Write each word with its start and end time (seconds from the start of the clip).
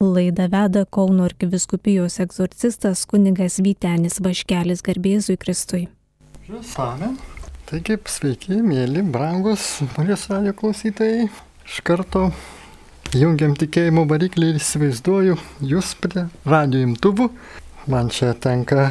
Laidą 0.00 0.46
veda 0.48 0.86
Kauno 0.88 1.26
arkiviskupijos 1.28 2.14
egzorcistas 2.22 3.02
kunigas 3.04 3.58
Vytenis 3.60 4.14
Vaškelis 4.24 4.80
garbėzui 4.80 5.34
Kristui. 5.36 5.82
Amen. 6.80 7.18
Taigi, 7.68 7.98
sveiki, 8.08 8.62
mėly, 8.64 9.02
brangus 9.04 9.66
Marijos 9.98 10.22
radio 10.30 10.54
klausytojai. 10.56 11.26
Iš 11.68 11.82
karto 11.84 12.22
jungiam 13.12 13.52
tikėjimo 13.60 14.06
variklį 14.08 14.48
ir 14.54 14.60
įsivaizduoju 14.62 15.36
jūs 15.68 15.90
prie 16.00 16.24
radio 16.48 16.80
imtuvų. 16.86 17.26
Man 17.92 18.08
čia 18.08 18.32
tenka 18.32 18.86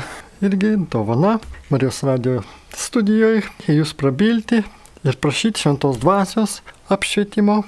irgi 0.46 0.76
dovana 0.94 1.40
Marijos 1.74 2.04
radio 2.06 2.44
studijoje 2.78 3.42
jūs 3.66 3.96
prabilti 3.98 4.62
ir 4.62 5.18
prašyti 5.18 5.66
šventos 5.66 5.98
dvasios 6.06 6.60
apšvietimo, 6.94 7.64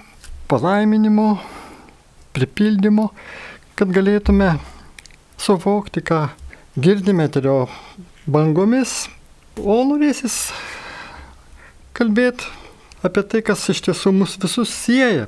palaiminimo, 0.45 1.39
pripildymo, 2.35 3.09
kad 3.79 3.91
galėtume 3.93 4.55
suvokti, 5.41 6.03
ką 6.05 6.27
girdime 6.77 7.27
terio 7.31 7.65
bangomis, 8.29 9.09
o 9.59 9.81
norėsis 9.87 10.51
kalbėti 11.97 12.47
apie 13.05 13.23
tai, 13.25 13.41
kas 13.45 13.65
iš 13.73 13.81
tiesų 13.87 14.13
mus 14.15 14.37
visus 14.41 14.73
sieja. 14.73 15.27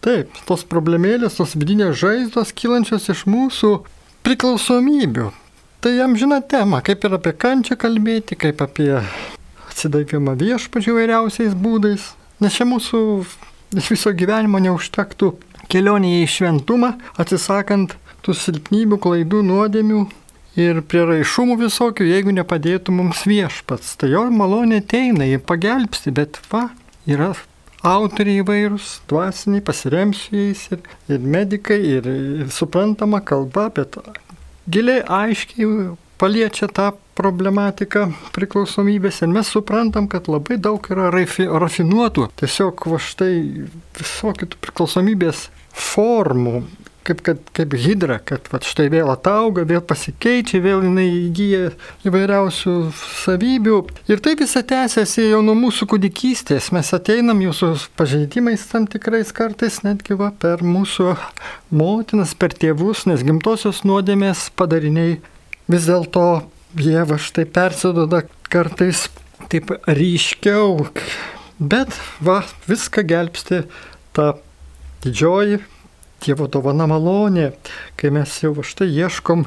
Taip, 0.00 0.32
tos 0.48 0.64
problemėlės, 0.64 1.36
tos 1.36 1.52
vidinės 1.60 1.98
žaizdos 2.00 2.54
kylančios 2.56 3.10
iš 3.12 3.26
mūsų 3.28 3.74
priklausomybių. 4.24 5.28
Tai 5.84 5.92
jam 5.92 6.16
žino 6.16 6.38
tema, 6.40 6.80
kaip 6.84 7.04
ir 7.04 7.18
apie 7.18 7.34
kančią 7.36 7.76
kalbėti, 7.80 8.36
kaip 8.40 8.64
apie 8.64 8.94
atsidavimą 9.68 10.34
viešpačių 10.40 10.96
vairiausiais 10.96 11.52
būdais. 11.56 12.10
Nes 12.40 12.56
čia 12.56 12.64
mūsų 12.68 13.00
viso 13.76 14.12
gyvenimo 14.16 14.60
neužtektų 14.64 15.34
kelionėje 15.70 16.24
į 16.24 16.30
šventumą, 16.36 16.94
atsisakant 17.20 17.96
tų 18.24 18.36
silpnybių, 18.36 18.98
klaidų, 19.00 19.42
nuodėmių 19.46 20.02
ir 20.60 20.82
prieraišumų 20.90 21.56
visokių, 21.62 22.08
jeigu 22.10 22.34
nepadėtų 22.36 22.94
mums 22.94 23.22
viešpats. 23.28 23.94
Tai 24.00 24.10
jo 24.12 24.26
malonė 24.34 24.82
ateina, 24.82 25.28
jie 25.28 25.38
pagelbsti, 25.38 26.12
bet 26.16 26.40
va, 26.50 26.68
yra 27.08 27.32
autoriai 27.86 28.42
įvairūs, 28.42 28.98
dvasiniai, 29.08 29.64
pasiremsiu 29.64 30.36
jais 30.36 30.66
ir, 30.74 30.82
ir 31.08 31.24
medikai, 31.36 31.80
ir, 31.96 32.08
ir 32.44 32.50
suprantama 32.52 33.22
kalba, 33.24 33.70
bet 33.72 33.96
giliai 34.70 35.00
aiškiai 35.00 35.94
paliečia 36.20 36.68
tą 36.68 36.90
problematiką 37.16 38.10
priklausomybės 38.34 39.22
ir 39.24 39.32
mes 39.32 39.48
suprantam, 39.52 40.08
kad 40.12 40.28
labai 40.28 40.58
daug 40.60 40.84
yra 40.92 41.08
rafi, 41.12 41.46
rafinuotų, 41.48 42.28
tiesiog 42.40 42.84
va 42.92 43.00
štai 43.00 43.32
visokių 43.96 44.50
priklausomybės 44.60 45.48
formų, 45.76 46.62
kaip, 47.06 47.22
kad, 47.26 47.40
kaip 47.56 47.74
hidra, 47.80 48.18
kad 48.24 48.46
va, 48.52 48.60
štai 48.64 48.88
vėl 48.92 49.10
atauga, 49.12 49.64
vėl 49.68 49.82
pasikeičia, 49.84 50.60
vėl 50.64 50.84
jinai 50.86 51.06
įgyja 51.26 51.70
įvairiausių 52.08 52.74
savybių. 53.22 53.78
Ir 54.10 54.22
taip 54.24 54.42
visą 54.44 54.62
tęsiasi 54.66 55.30
jau 55.30 55.40
nuo 55.44 55.56
mūsų 55.58 55.88
kūdikystės. 55.90 56.70
Mes 56.76 56.92
ateinam 56.96 57.42
jūsų 57.44 57.72
pažeidimais 57.98 58.66
tam 58.70 58.86
tikrais 58.90 59.32
kartais, 59.36 59.80
netgi 59.86 60.18
va, 60.20 60.30
per 60.30 60.64
mūsų 60.66 61.14
motinas, 61.74 62.36
per 62.38 62.54
tėvus, 62.54 63.06
nes 63.10 63.24
gimtosios 63.26 63.82
nuodėmės 63.88 64.48
padariniai 64.58 65.18
vis 65.70 65.88
dėlto 65.88 66.28
jie 66.78 67.02
va 67.06 67.18
štai 67.18 67.46
persidoda 67.50 68.22
kartais 68.50 69.08
taip 69.50 69.72
ryškiau. 69.88 70.86
Bet 71.60 71.96
va, 72.24 72.40
viską 72.68 73.04
gelbsti 73.08 73.64
ta 74.16 74.32
didžioji 75.04 75.60
Dievo 76.20 76.50
dovana 76.52 76.84
malonė, 76.84 77.46
kai 77.96 78.10
mes 78.12 78.34
jau 78.42 78.52
štai 78.60 78.90
ieškom 78.92 79.46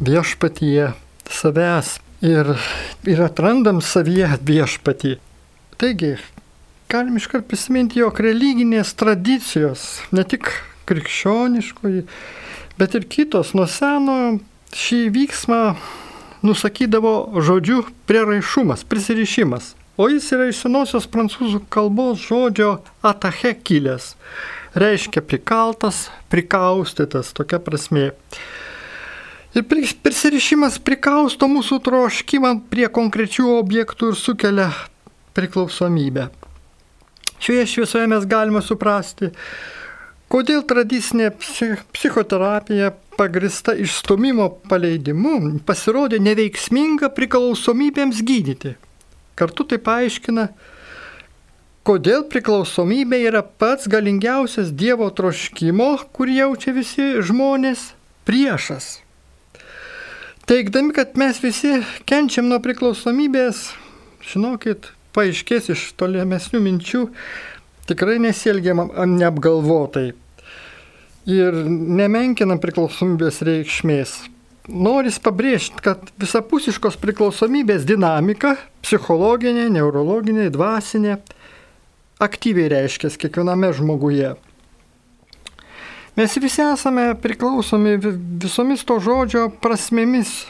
viešpatyje 0.00 0.86
savęs 1.28 1.98
ir, 2.24 2.54
ir 3.04 3.20
atrandam 3.20 3.82
savyje 3.84 4.30
viešpatį. 4.40 5.18
Taigi, 5.76 6.14
galim 6.88 7.18
iškart 7.20 7.44
prisiminti, 7.50 8.00
jog 8.00 8.22
religinės 8.24 8.94
tradicijos, 8.96 9.84
ne 10.16 10.24
tik 10.24 10.48
krikščioniškoji, 10.88 12.06
bet 12.80 12.96
ir 12.96 13.04
kitos 13.12 13.52
nuo 13.52 13.68
seno 13.68 14.38
šį 14.72 15.02
vyksmą 15.12 15.62
nusakydavo 16.40 17.42
žodžiu 17.44 17.84
prieraišumas, 18.08 18.88
prisirišimas. 18.88 19.74
O 20.00 20.08
jis 20.08 20.30
yra 20.32 20.48
iš 20.48 20.62
senosios 20.64 21.06
prancūzų 21.10 21.66
kalbos 21.72 22.22
žodžio 22.24 22.78
atache 23.04 23.52
kilęs 23.60 24.14
reiškia 24.74 25.22
prikaltas, 25.22 26.10
prikaustytas, 26.28 27.32
tokia 27.32 27.58
prasme. 27.58 28.10
Ir 29.52 29.66
prisirišimas 30.02 30.78
prikausto 30.80 31.48
mūsų 31.50 31.82
troškimą 31.84 32.54
prie 32.72 32.88
konkrečių 32.88 33.50
objektų 33.58 34.12
ir 34.12 34.16
sukelia 34.16 34.70
priklausomybę. 35.36 36.30
Šioje 37.42 37.66
šviesoje 37.68 38.08
mes 38.08 38.24
galime 38.28 38.62
suprasti, 38.64 39.28
kodėl 40.32 40.62
tradicinė 40.64 41.32
psichoterapija 41.36 42.94
pagrista 43.18 43.74
išstumimo 43.76 44.48
paleidimu 44.70 45.58
pasirodė 45.68 46.22
neveiksminga 46.22 47.12
priklausomybėms 47.12 48.24
gydyti. 48.24 48.78
Kartu 49.38 49.64
tai 49.68 49.78
paaiškina, 49.82 50.48
kodėl 51.88 52.26
priklausomybė 52.30 53.22
yra 53.30 53.42
pats 53.42 53.88
galingiausias 53.90 54.72
Dievo 54.76 55.08
troškimo, 55.10 55.94
kurį 56.14 56.38
jaučia 56.42 56.74
visi 56.76 57.06
žmonės, 57.24 57.92
priešas. 58.28 58.98
Teikdami, 60.46 60.92
kad 60.94 61.16
mes 61.18 61.38
visi 61.42 61.78
kenčiam 62.08 62.48
nuo 62.50 62.58
priklausomybės, 62.62 63.70
žinokit, 64.26 64.90
paaiškės 65.14 65.70
iš 65.74 65.86
tolimesnių 66.00 66.60
minčių, 66.62 67.06
tikrai 67.88 68.18
nesielgiam 68.22 68.84
neapgalvotai 69.16 70.10
ir 71.30 71.58
nemenkinam 71.68 72.60
priklausomybės 72.62 73.42
reikšmės. 73.46 74.16
Noris 74.68 75.18
pabrėžti, 75.18 75.80
kad 75.82 76.12
visapusiškos 76.22 76.94
priklausomybės 77.02 77.82
dinamika- 77.82 78.54
psichologinė, 78.84 79.66
neurologinė, 79.74 80.50
dvasinė 80.54 81.18
aktyviai 82.22 82.70
reiškia 82.70 83.10
kiekviename 83.18 83.72
žmoguje. 83.74 84.36
Mes 86.16 86.34
visi 86.38 86.62
esame 86.62 87.14
priklausomi 87.16 87.96
visomis 88.42 88.84
to 88.84 88.98
žodžio 89.00 89.46
prasmėmis, 89.64 90.44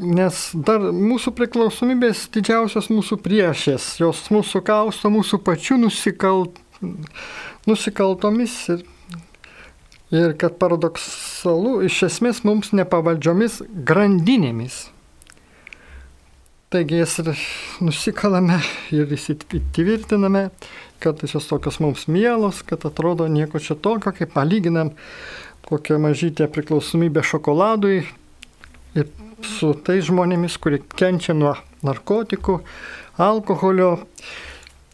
nes 0.00 0.50
dar 0.54 0.80
mūsų 0.80 1.34
priklausomybės 1.36 2.26
didžiausios 2.32 2.88
mūsų 2.88 3.20
priešės, 3.20 4.00
jos 4.00 4.24
mūsų 4.32 4.64
kausto 4.64 5.12
mūsų 5.12 5.38
pačių 5.44 5.76
nusikalt, 5.84 6.58
nusikaltomis 7.68 8.56
ir, 8.74 8.82
ir 10.10 10.34
kad 10.38 10.56
paradoksalu, 10.58 11.80
iš 11.86 12.02
esmės 12.08 12.42
mums 12.46 12.72
nepavaldžiomis 12.74 13.60
grandinėmis. 13.86 14.88
Taigi 16.70 17.00
jas 17.00 17.16
nusikalame 17.82 18.60
ir 18.94 19.10
įsitvirtiname, 19.10 20.50
kad 21.02 21.22
jos 21.26 21.48
tokios 21.50 21.80
mums 21.82 22.06
mielos, 22.06 22.60
kad 22.62 22.84
atrodo 22.86 23.26
nieko 23.26 23.58
čia 23.58 23.74
tokio, 23.74 24.12
kaip 24.14 24.34
palyginam 24.36 24.92
kokią 25.66 25.98
mažytę 26.02 26.46
priklausomybę 26.50 27.24
šokoladui 27.26 28.04
ir 28.94 29.10
su 29.46 29.72
tais 29.86 30.06
žmonėmis, 30.06 30.58
kurie 30.62 30.78
kenčia 30.94 31.34
nuo 31.34 31.56
narkotikų, 31.86 32.60
alkoholio. 33.18 33.92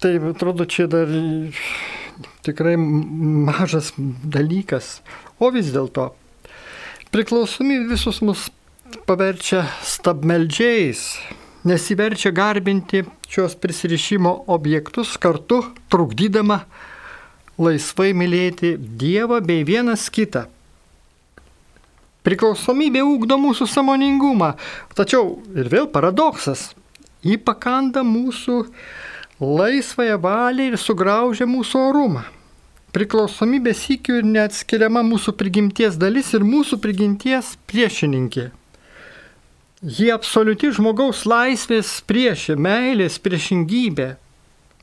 Tai 0.01 0.13
atrodo 0.31 0.67
čia 0.69 0.89
dar 0.93 1.09
tikrai 2.47 2.77
mažas 2.79 3.93
dalykas. 3.97 5.01
O 5.39 5.51
vis 5.55 5.73
dėlto 5.75 6.13
priklausomybė 7.15 7.91
visus 7.95 8.23
mus 8.25 8.49
paverčia 9.09 9.65
stabmeldžiais 9.85 11.03
nesiverčia 11.67 12.31
garbinti 12.31 13.05
šios 13.29 13.57
prisirišimo 13.59 14.45
objektus 14.47 15.17
kartu 15.19 15.63
trukdydama 15.91 16.61
laisvai 17.59 18.13
mylėti 18.15 18.77
Dievą 18.79 19.41
bei 19.41 19.65
vienas 19.67 20.07
kitą. 20.13 20.45
Priklausomybė 22.27 23.03
ūkdo 23.07 23.39
mūsų 23.39 23.69
samoningumą, 23.71 24.53
tačiau 24.99 25.39
ir 25.55 25.71
vėl 25.73 25.87
paradoksas. 25.91 26.73
Ji 27.27 27.39
pakanda 27.39 28.03
mūsų 28.07 28.61
laisvąją 29.41 30.19
valią 30.23 30.73
ir 30.73 30.79
sugraužia 30.79 31.47
mūsų 31.51 31.83
orumą. 31.91 32.27
Priklausomybė 32.97 33.75
sėkių 33.77 34.23
ir 34.23 34.29
neatskiriama 34.31 35.03
mūsų 35.05 35.35
prigimties 35.37 35.99
dalis 36.01 36.31
ir 36.33 36.47
mūsų 36.49 36.79
prigimties 36.81 37.51
priešininkė. 37.69 38.47
Jie 39.85 40.09
absoliuti 40.15 40.71
žmogaus 40.73 41.27
laisvės 41.29 41.91
priešė, 42.09 42.57
meilės 42.57 43.19
priešingybė. 43.21 44.15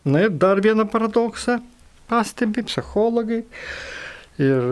Na 0.05 0.27
ir 0.27 0.35
dar 0.37 0.61
vieną 0.61 0.85
paradoksą 0.93 1.57
pastebi 2.11 2.61
psichologai 2.69 3.41
ir 4.37 4.69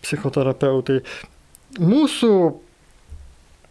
psichoterapeutai. 0.00 1.02
Mūsų 1.76 2.32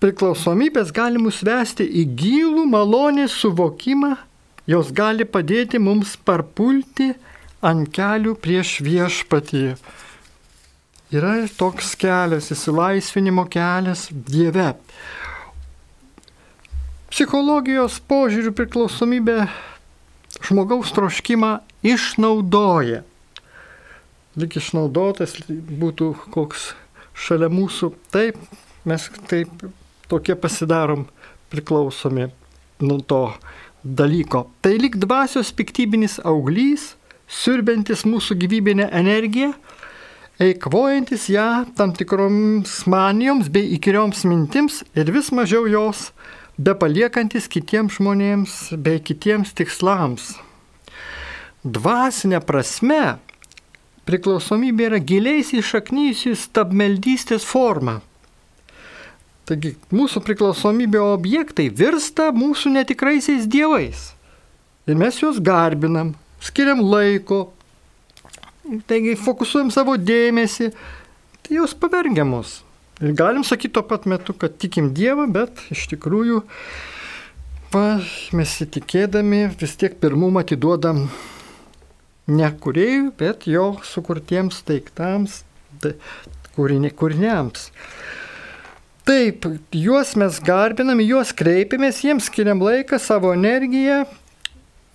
priklausomybės 0.03 0.93
gali 0.93 1.25
mus 1.25 1.41
vesti 1.47 1.87
į 1.89 2.05
gilų 2.21 2.69
malonės 2.69 3.33
suvokimą, 3.41 4.13
jos 4.69 4.93
gali 4.93 5.25
padėti 5.25 5.81
mums 5.81 6.13
parpulti 6.21 7.15
ant 7.61 7.87
kelių 7.95 8.35
prieš 8.41 8.79
viešpatį. 8.85 9.75
Yra 11.15 11.35
toks 11.57 11.93
kelias, 12.01 12.49
įsilaisvinimo 12.51 13.45
kelias 13.51 14.07
Dieve. 14.11 14.73
Psichologijos 17.13 18.01
požiūrių 18.09 18.51
priklausomybė 18.57 19.45
žmogaus 20.43 20.91
troškimą 20.95 21.51
išnaudoja. 21.85 23.03
Lik 24.35 24.57
išnaudotas 24.59 25.37
būtų 25.47 26.09
koks 26.33 26.73
šalia 27.15 27.47
mūsų. 27.53 27.93
Taip, 28.11 28.41
mes 28.83 29.07
taip 29.29 29.53
tokie 30.11 30.35
pasidarom 30.35 31.05
priklausomi 31.53 32.27
nuo 32.83 32.99
to 32.99 33.21
dalyko. 33.85 34.49
Tai 34.59 34.73
lik 34.81 34.97
dvasios 34.99 35.53
piktybinis 35.55 36.17
auglys, 36.25 36.95
siurbintis 37.27 38.05
mūsų 38.05 38.37
gyvybinę 38.41 38.89
energiją, 38.93 39.53
eikvojantis 40.39 41.29
ją 41.31 41.65
tam 41.77 41.93
tikroms 41.95 42.81
manijoms 42.91 43.49
bei 43.49 43.75
įkirioms 43.77 44.25
mintims 44.27 44.81
ir 44.95 45.11
vis 45.15 45.31
mažiau 45.31 45.67
jos 45.69 46.09
be 46.57 46.75
paliekantis 46.75 47.47
kitiems 47.51 47.99
žmonėms 47.99 48.57
bei 48.79 48.99
kitiems 49.03 49.53
tikslams. 49.55 50.33
Dvasinė 51.65 52.41
prasme 52.45 53.17
priklausomybė 54.05 54.89
yra 54.91 54.99
giliai 55.01 55.41
įšaknyjusi 55.41 56.35
stabmeldystės 56.37 57.47
forma. 57.47 58.01
Taigi 59.45 59.75
mūsų 59.93 60.21
priklausomybė 60.25 61.01
objektai 61.01 61.67
virsta 61.69 62.31
mūsų 62.33 62.71
netikraisiais 62.79 63.45
dievais. 63.49 64.11
Ir 64.89 64.97
mes 64.97 65.17
juos 65.21 65.37
garbinam, 65.41 66.13
skiriam 66.45 66.83
laiko, 66.85 67.49
taigi 68.89 69.15
fokusuojam 69.19 69.71
savo 69.73 69.97
dėmesį, 69.97 70.71
tai 71.45 71.59
jos 71.59 71.75
pavergiamos. 71.77 72.59
Ir 73.03 73.11
galim 73.17 73.43
sakyti 73.43 73.75
tuo 73.75 73.83
pat 73.83 74.05
metu, 74.07 74.33
kad 74.39 74.55
tikim 74.61 74.93
Dievą, 74.95 75.25
bet 75.27 75.59
iš 75.73 75.87
tikrųjų 75.91 76.41
va, 77.73 77.85
mes 78.37 78.53
įtikėdami 78.63 79.41
vis 79.59 79.75
tiek 79.81 79.97
pirmumą 79.99 80.45
atiduodam 80.45 81.09
ne 82.31 82.51
kuriejui, 82.61 83.11
bet 83.19 83.49
jo 83.51 83.73
sukurtiems 83.83 84.61
daiktams, 84.69 85.41
kūrinė, 86.55 86.93
kūriniams. 86.95 87.69
Taip, 89.05 89.45
juos 89.75 90.15
mes 90.17 90.39
garbinam, 90.41 91.03
juos 91.03 91.35
kreipiamės, 91.37 91.99
jiems 92.01 92.31
skiriam 92.31 92.63
laiką, 92.63 92.97
savo 92.97 93.35
energiją, 93.35 94.05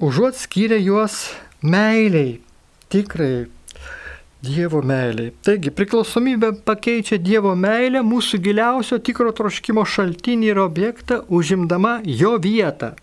užuot 0.01 0.37
skyrę 0.37 0.81
juos 0.81 1.35
meiliai, 1.63 2.41
tikrai 2.89 3.47
Dievo 4.41 4.81
meiliai. 4.81 5.35
Taigi 5.45 5.69
priklausomybė 5.77 6.55
pakeičia 6.65 7.19
Dievo 7.21 7.53
meilę, 7.53 8.01
mūsų 8.01 8.41
giliausio 8.41 8.97
tikro 9.05 9.35
troškimo 9.37 9.85
šaltinį 9.85 10.49
ir 10.55 10.61
objektą, 10.63 11.19
užimdama 11.29 11.99
jo 12.09 12.39
vietą. 12.41 12.95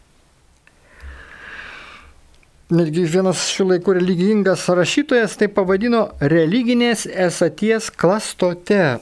Netgi 2.73 3.05
vienas 3.05 3.45
šių 3.53 3.67
laikų 3.69 3.94
religingas 3.99 4.65
rašytojas 4.65 5.38
tai 5.38 5.47
pavadino 5.47 6.07
religinės 6.19 7.05
esaties 7.05 7.91
klastote. 7.94 8.97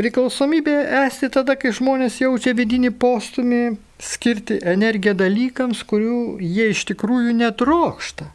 Priklausomybė 0.00 0.80
esti 1.04 1.28
tada, 1.30 1.54
kai 1.60 1.70
žmonės 1.76 2.16
jaučia 2.24 2.56
vidinį 2.56 2.96
postumį 2.98 3.60
skirti 4.04 4.60
energiją 4.74 5.14
dalykams, 5.18 5.82
kurių 5.88 6.38
jie 6.44 6.70
iš 6.74 6.84
tikrųjų 6.90 7.34
netrokšta. 7.40 8.28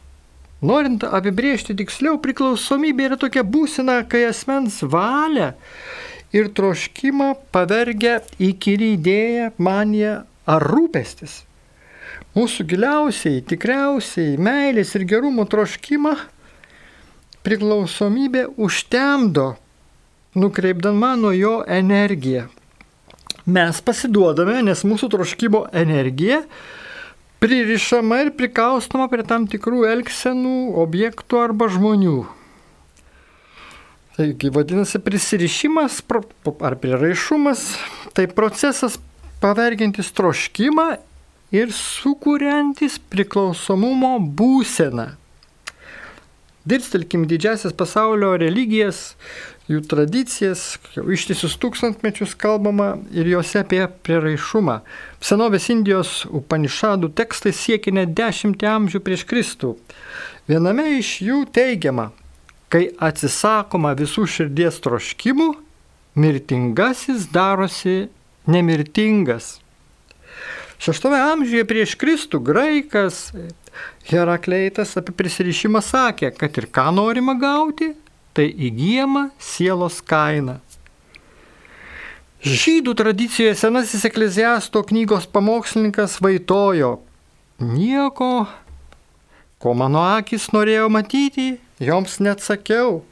Norint 0.60 1.06
apibriežti 1.06 1.72
tiksliau, 1.78 2.18
priklausomybė 2.20 3.06
yra 3.08 3.16
tokia 3.20 3.44
būsena, 3.46 4.02
kai 4.04 4.26
asmens 4.28 4.82
valia 4.82 5.54
ir 6.36 6.50
troškimą 6.52 7.30
pavergia 7.54 8.18
įkyri 8.36 8.92
idėja, 8.98 9.52
manija 9.56 10.18
ar 10.44 10.66
rūpestis. 10.68 11.40
Mūsų 12.36 12.66
giliausiai, 12.70 13.40
tikriausiai 13.42 14.36
meilės 14.38 14.92
ir 14.94 15.06
gerumo 15.08 15.48
troškimą 15.50 16.14
priklausomybė 17.46 18.44
užtemdo, 18.60 19.54
nukreipdama 20.36 21.16
nuo 21.18 21.32
jo 21.34 21.60
energiją. 21.66 22.50
Mes 23.50 23.80
pasiduodame, 23.84 24.60
nes 24.66 24.84
mūsų 24.86 25.08
troškimo 25.14 25.64
energija 25.76 26.42
pririšama 27.40 28.20
ir 28.26 28.34
prikaustoma 28.36 29.08
prie 29.08 29.24
tam 29.24 29.46
tikrų 29.48 29.86
elgsenų, 29.88 30.74
objektų 30.82 31.40
arba 31.40 31.70
žmonių. 31.72 32.18
Taigi 34.18 34.50
vadinasi 34.52 35.00
prisirišimas 35.00 36.02
ar 36.60 36.76
priraišumas, 36.82 37.62
tai 38.12 38.26
procesas 38.28 38.98
pavergiantis 39.40 40.10
troškimą 40.12 40.90
ir 41.56 41.72
sukūriantis 41.72 42.98
priklausomumo 43.10 44.18
būseną. 44.20 45.14
Dirstelkim 46.68 47.24
didžiasias 47.24 47.72
pasaulio 47.72 48.34
religijas, 48.36 49.14
jų 49.70 49.80
tradicijas, 49.86 50.78
ištisus 50.98 51.54
tūkstantmečius 51.62 52.34
kalbama 52.38 52.96
ir 53.14 53.28
juose 53.30 53.62
apie 53.62 53.84
prieraišumą. 54.04 54.80
Senovės 55.22 55.68
Indijos 55.70 56.24
Upanišadų 56.26 57.12
tekstai 57.18 57.52
siekia 57.54 57.94
net 58.00 58.14
dešimtį 58.18 58.68
amžių 58.70 59.02
prieš 59.06 59.24
Kristų. 59.30 59.76
Viename 60.50 60.88
iš 60.98 61.20
jų 61.22 61.44
teigiama, 61.54 62.10
kai 62.70 62.88
atsisakoma 62.98 63.94
visų 63.98 64.26
širdies 64.30 64.82
troškimų, 64.82 65.52
mirtingasis 66.18 67.28
darosi 67.30 68.08
nemirtingas. 68.50 69.58
Šeštame 70.80 71.18
amžiuje 71.30 71.66
prieš 71.68 71.96
Kristų 72.00 72.40
graikas 72.42 73.28
Herakleitas 74.08 74.96
apie 74.98 75.12
prisirišimą 75.14 75.82
sakė, 75.84 76.32
kad 76.34 76.56
ir 76.58 76.66
ką 76.72 76.88
norima 76.96 77.36
gauti, 77.38 77.92
tai 78.34 78.48
įgyjama 78.50 79.30
sielos 79.40 80.00
kaina. 80.02 80.60
Žydų 82.40 82.94
tradicijoje 82.96 83.52
senasis 83.60 84.06
ekleziasto 84.08 84.80
knygos 84.88 85.26
pamokslininkas 85.28 86.16
vaitojo, 86.24 86.94
nieko, 87.60 88.46
ko 89.60 89.74
mano 89.76 90.00
akis 90.16 90.48
norėjo 90.54 90.86
matyti, 90.88 91.50
joms 91.84 92.16
neatsakiau, 92.24 93.02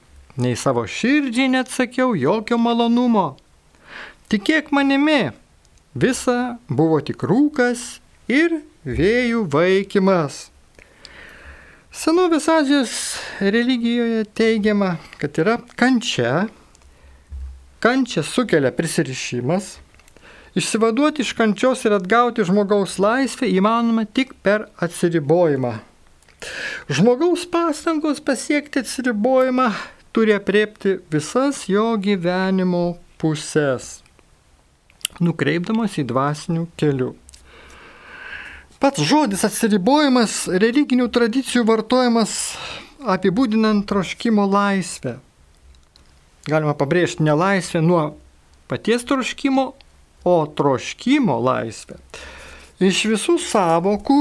nei 0.40 0.56
savo 0.56 0.86
širdžiai 0.88 1.50
neatsakiau 1.52 2.16
jokio 2.16 2.56
malonumo. 2.56 3.34
Tikėk 4.32 4.72
manimi, 4.72 5.34
visa 5.92 6.56
buvo 6.68 7.02
tik 7.04 7.20
rūkas 7.28 7.98
ir 8.32 8.62
vėjų 8.88 9.44
vaikimas. 9.52 10.46
Senovės 11.98 12.44
Azijos 12.46 12.90
religijoje 13.42 14.20
teigiama, 14.38 14.92
kad 15.18 15.34
yra 15.42 15.56
kančia, 15.80 16.44
kančia 17.82 18.22
sukelia 18.22 18.70
prisirišimas, 18.70 19.72
išsivaduoti 20.54 21.26
iš 21.26 21.32
kančios 21.34 21.82
ir 21.88 21.96
atgauti 21.96 22.46
žmogaus 22.46 23.00
laisvę 23.02 23.50
įmanoma 23.50 24.06
tik 24.06 24.36
per 24.46 24.68
atsiribojimą. 24.78 25.74
Žmogaus 26.86 27.48
pastangos 27.50 28.22
pasiekti 28.22 28.84
atsiribojimą 28.84 29.72
turi 30.14 30.38
apriepti 30.38 31.00
visas 31.10 31.64
jo 31.66 31.96
gyvenimo 31.98 32.92
pusės, 33.18 33.96
nukreipdamas 35.18 35.98
į 35.98 36.06
dvasinių 36.14 36.68
kelių. 36.78 37.16
Pats 38.78 39.02
žodis 39.02 39.40
atsiribojimas 39.42 40.44
religinių 40.54 41.08
tradicijų 41.10 41.64
vartojamas 41.66 42.34
apibūdinant 43.02 43.88
troškimo 43.90 44.44
laisvę. 44.46 45.16
Galima 46.46 46.76
pabrėžti 46.78 47.26
ne 47.26 47.34
laisvę 47.34 47.82
nuo 47.82 48.02
paties 48.70 49.02
troškimo, 49.08 49.64
o 50.22 50.36
troškimo 50.46 51.40
laisvę. 51.42 51.98
Iš 52.78 53.02
visų 53.10 53.34
savokų, 53.42 54.20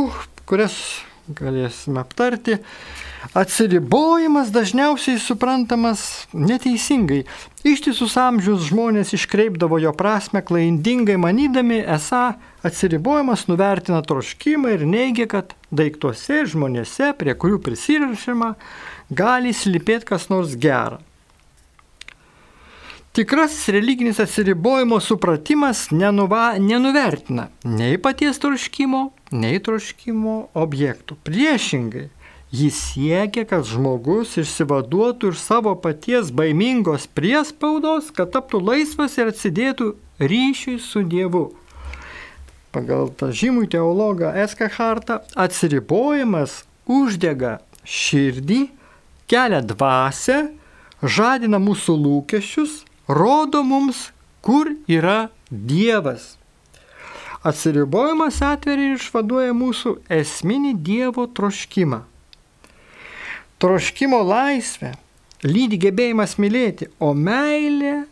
kurias 0.50 0.74
galėsime 1.30 2.02
aptarti, 2.02 2.58
Atsiribojimas 3.34 4.52
dažniausiai 4.52 5.20
suprantamas 5.20 6.28
neteisingai. 6.34 7.26
Ištisus 7.68 8.16
amžius 8.18 8.70
žmonės 8.70 9.12
iškreipdavo 9.18 9.80
jo 9.84 9.92
prasme 9.98 10.42
klaidingai 10.46 11.18
manydami, 11.20 11.82
esą 11.84 12.38
atsiribojimas 12.68 13.48
nuvertina 13.52 14.00
troškimą 14.06 14.72
ir 14.78 14.86
neigia, 14.88 15.28
kad 15.28 15.54
daiktuose 15.72 16.44
ir 16.44 16.54
žmonėse, 16.54 17.12
prie 17.20 17.36
kurių 17.36 17.60
prisirašyma, 17.68 18.54
gali 19.12 19.54
slipėti 19.54 20.14
kas 20.14 20.30
nors 20.32 20.56
gera. 20.56 21.02
Tikrasis 23.18 23.72
religinis 23.74 24.20
atsiribojimo 24.22 25.00
supratimas 25.02 25.88
nenuva, 25.92 26.52
nenuvertina 26.62 27.48
nei 27.66 27.98
paties 27.98 28.38
troškimo, 28.38 29.00
nei 29.34 29.58
troškimo 29.58 30.36
objektų. 30.54 31.18
Priešingai, 31.26 32.12
jis 32.52 32.78
siekia, 32.80 33.44
kad 33.48 33.66
žmogus 33.68 34.38
išsivaduotų 34.40 35.34
iš 35.34 35.42
savo 35.44 35.76
paties 35.76 36.32
baimingos 36.32 37.08
priespaudos, 37.08 38.12
kad 38.16 38.32
taptų 38.36 38.62
laisvas 38.64 39.18
ir 39.20 39.32
atsidėtų 39.34 39.94
ryšiui 40.20 40.80
su 40.80 41.04
Dievu. 41.04 41.50
Pagal 42.72 43.12
tą 43.20 43.32
žymų 43.36 43.68
teologą 43.74 44.32
Eskachartą 44.44 45.22
atsiribojimas 45.36 46.64
uždega 46.88 47.58
širdį, 47.84 48.68
kelia 49.28 49.62
dvasę, 49.64 50.52
žadina 51.04 51.60
mūsų 51.60 51.96
lūkesčius, 52.00 52.84
rodo 53.08 53.64
mums, 53.64 54.12
kur 54.42 54.72
yra 54.88 55.30
Dievas. 55.52 56.36
Atsiribojimas 57.48 58.42
atveria 58.44 58.94
ir 58.94 59.00
išvaduoja 59.00 59.56
mūsų 59.56 59.98
esminį 60.12 60.74
Dievo 60.84 61.28
troškimą. 61.28 62.04
Troškimo 63.58 64.20
laisvė 64.22 64.92
lydi 65.46 65.80
gebėjimas 65.82 66.36
mylėti, 66.42 66.92
o 67.02 67.14
meilė 67.18 68.04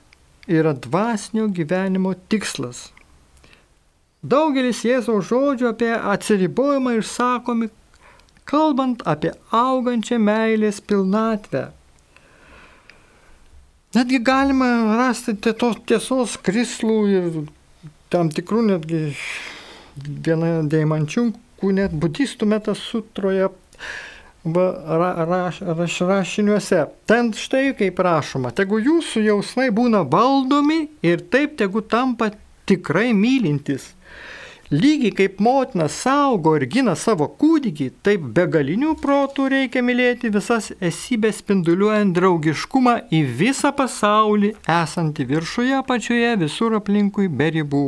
yra 0.49 0.73
dvasinio 0.73 1.47
gyvenimo 1.53 2.13
tikslas. 2.29 2.89
Daugelis 4.25 4.81
Jėzaus 4.85 5.27
žodžių 5.29 5.69
apie 5.69 5.91
atsiribojimą 5.93 6.95
išsakomi, 6.97 7.69
kalbant 8.49 9.03
apie 9.05 9.35
augančią 9.53 10.17
meilės 10.21 10.81
pilnatvę. 10.81 11.67
Netgi 13.95 14.19
galima 14.25 14.97
rasti 14.97 15.37
tos 15.45 15.77
tiesos 15.87 16.35
krislų 16.41 16.97
ir 17.13 17.37
tam 18.09 18.33
tikrų 18.33 18.65
netgi 18.71 19.03
viena 20.25 20.57
deimančiunkų 20.73 21.71
net 21.77 21.93
budistų 21.95 22.49
metas 22.49 22.81
sutroje 22.81 23.47
ra, 24.53 25.25
raš, 25.25 25.59
raš, 25.61 25.99
rašiniuose. 25.99 26.85
Ten 27.05 27.33
štai 27.33 27.73
kaip 27.77 27.99
rašoma, 27.99 28.51
tegu 28.53 28.79
jūsų 28.79 29.25
jausmai 29.25 29.71
būna 29.73 30.03
valdomi 30.05 30.85
ir 31.01 31.25
taip 31.33 31.57
tegu 31.57 31.81
tampa 31.81 32.31
tikrai 32.65 33.13
mylintis. 33.13 33.93
Lygiai 34.71 35.13
kaip 35.13 35.39
motina 35.39 35.85
saugo 35.87 36.55
ir 36.57 36.65
gina 36.65 36.95
savo 36.97 37.27
kūdikį, 37.41 37.91
taip 38.01 38.23
begalinių 38.33 38.95
protų 38.97 39.45
reikia 39.53 39.83
mylėti 39.85 40.31
visas 40.33 40.71
esybės 40.81 41.43
spinduliuojant 41.43 42.15
draugiškumą 42.17 42.95
į 43.13 43.21
visą 43.41 43.69
pasaulį, 43.77 44.55
esantį 44.65 45.27
viršuje, 45.29 45.75
apačioje, 45.77 46.33
visur 46.41 46.73
aplinkui 46.79 47.29
be 47.29 47.51
ribų. 47.59 47.85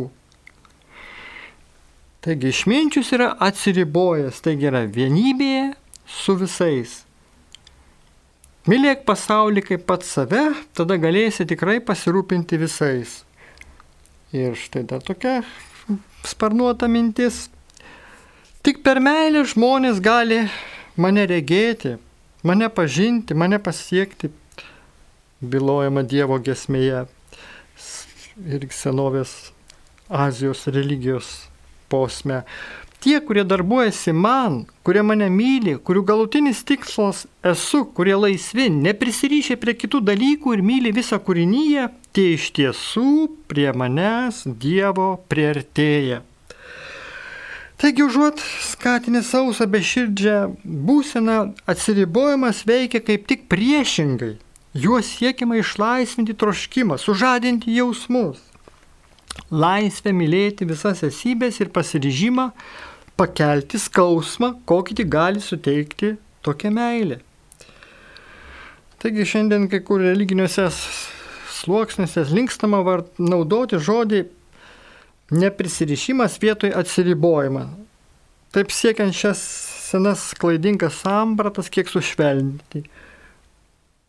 Taigi 2.22 2.54
išminčius 2.54 3.10
yra 3.18 3.32
atsiribojęs, 3.42 4.38
taigi 4.46 4.70
yra 4.70 4.86
vienybėje 4.86 5.66
su 6.08 6.36
visais. 6.40 7.04
Mylėk 8.68 9.06
pasaulį 9.08 9.64
kaip 9.64 9.86
pat 9.88 10.04
save, 10.04 10.50
tada 10.76 10.98
galėsi 11.00 11.46
tikrai 11.48 11.78
pasirūpinti 11.84 12.60
visais. 12.60 13.22
Ir 14.36 14.58
štai 14.60 14.84
dar 14.88 15.04
tokia 15.04 15.40
sparnuota 16.28 16.90
mintis. 16.92 17.46
Tik 18.64 18.82
per 18.84 19.00
meilę 19.00 19.46
žmonės 19.48 20.02
gali 20.04 20.42
mane 21.00 21.24
regėti, 21.30 21.96
mane 22.44 22.68
pažinti, 22.68 23.38
mane 23.38 23.60
pasiekti, 23.64 24.34
bilojama 25.40 26.04
Dievo 26.04 26.40
gesmėje 26.44 27.06
ir 28.52 28.68
senovės 28.74 29.54
Azijos 30.10 30.66
religijos 30.68 31.48
posme. 31.88 32.44
Tie, 33.08 33.22
kurie 33.22 33.44
darbuojasi 33.48 34.12
man, 34.12 34.56
kurie 34.84 35.00
mane 35.00 35.30
myli, 35.32 35.78
kurių 35.80 36.02
galutinis 36.10 36.58
tikslas 36.68 37.22
esu, 37.40 37.86
kurie 37.96 38.18
laisvi, 38.20 38.66
neprisirišę 38.68 39.56
prie 39.62 39.78
kitų 39.80 40.02
dalykų 40.10 40.58
ir 40.58 40.64
myli 40.68 40.92
visą 40.92 41.16
kūrinyje, 41.24 41.86
tie 42.12 42.26
iš 42.34 42.50
tiesų 42.58 43.12
prie 43.48 43.70
manęs 43.72 44.42
Dievo 44.60 45.06
priartėja. 45.32 46.18
Taigi 47.80 48.04
užuot 48.04 48.44
skatinę 48.74 49.22
sausą 49.24 49.70
beširdžią 49.72 50.42
būseną, 50.68 51.38
atsiribojimas 51.64 52.66
veikia 52.68 53.00
kaip 53.08 53.24
tik 53.32 53.48
priešingai. 53.48 54.34
Juos 54.76 55.14
siekiama 55.14 55.62
išlaisvinti 55.62 56.36
troškimą, 56.36 57.00
sužadinti 57.00 57.72
jausmus. 57.80 58.44
Laisvę 59.48 60.12
mylėti 60.12 60.68
visas 60.68 61.06
esybės 61.08 61.62
ir 61.64 61.72
pasiryžimą 61.72 62.50
pakelti 63.18 63.80
skausmą, 63.82 64.54
kokį 64.70 65.02
tik 65.02 65.10
gali 65.12 65.42
suteikti 65.44 66.16
tokia 66.46 66.72
meilė. 66.74 67.20
Taigi 69.02 69.28
šiandien 69.30 69.68
kai 69.70 69.82
kur 69.86 70.02
religiniuose 70.02 70.70
sluoksniuose 71.58 72.24
linkstama 72.34 72.82
naudoti 73.22 73.78
žodį 73.82 74.24
neprisirišimas 75.32 76.38
vietoj 76.42 76.72
atsiribojimą. 76.80 77.66
Taip 78.56 78.72
siekiant 78.72 79.14
šias 79.14 79.42
senas 79.88 80.32
klaidingas 80.40 81.02
sampratas 81.04 81.70
kiek 81.70 81.90
sušvelninti. 81.92 82.84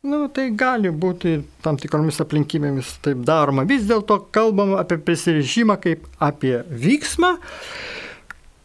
Nu, 0.09 0.29
tai 0.31 0.47
gali 0.55 0.93
būti 0.95 1.41
tam 1.65 1.77
tikromis 1.77 2.21
aplinkybėmis 2.23 3.01
taip 3.03 3.25
daroma. 3.27 3.65
Vis 3.67 3.83
dėlto 3.89 4.21
kalbama 4.35 4.79
apie 4.79 5.01
prisirišimą 5.03 5.75
kaip 5.83 6.07
apie 6.23 6.61
vyksmą, 6.71 7.33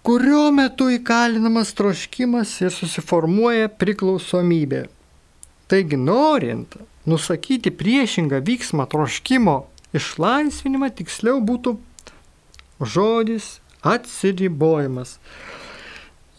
kurio 0.04 0.52
metu 0.52 0.90
įkalinamas 0.92 1.72
troškimas 1.78 2.58
ir 2.62 2.74
susiformuoja 2.76 3.70
priklausomybė. 3.80 4.86
Taigi 5.72 5.98
norint 5.98 6.76
nusakyti 7.08 7.72
priešingą 7.72 8.42
vyksmą 8.44 8.86
troškimo 8.92 9.58
išlaisvinimą, 9.96 10.90
tiksliau 10.98 11.40
būtų 11.44 11.78
žodis 12.84 13.58
atsiribojimas. 13.84 15.18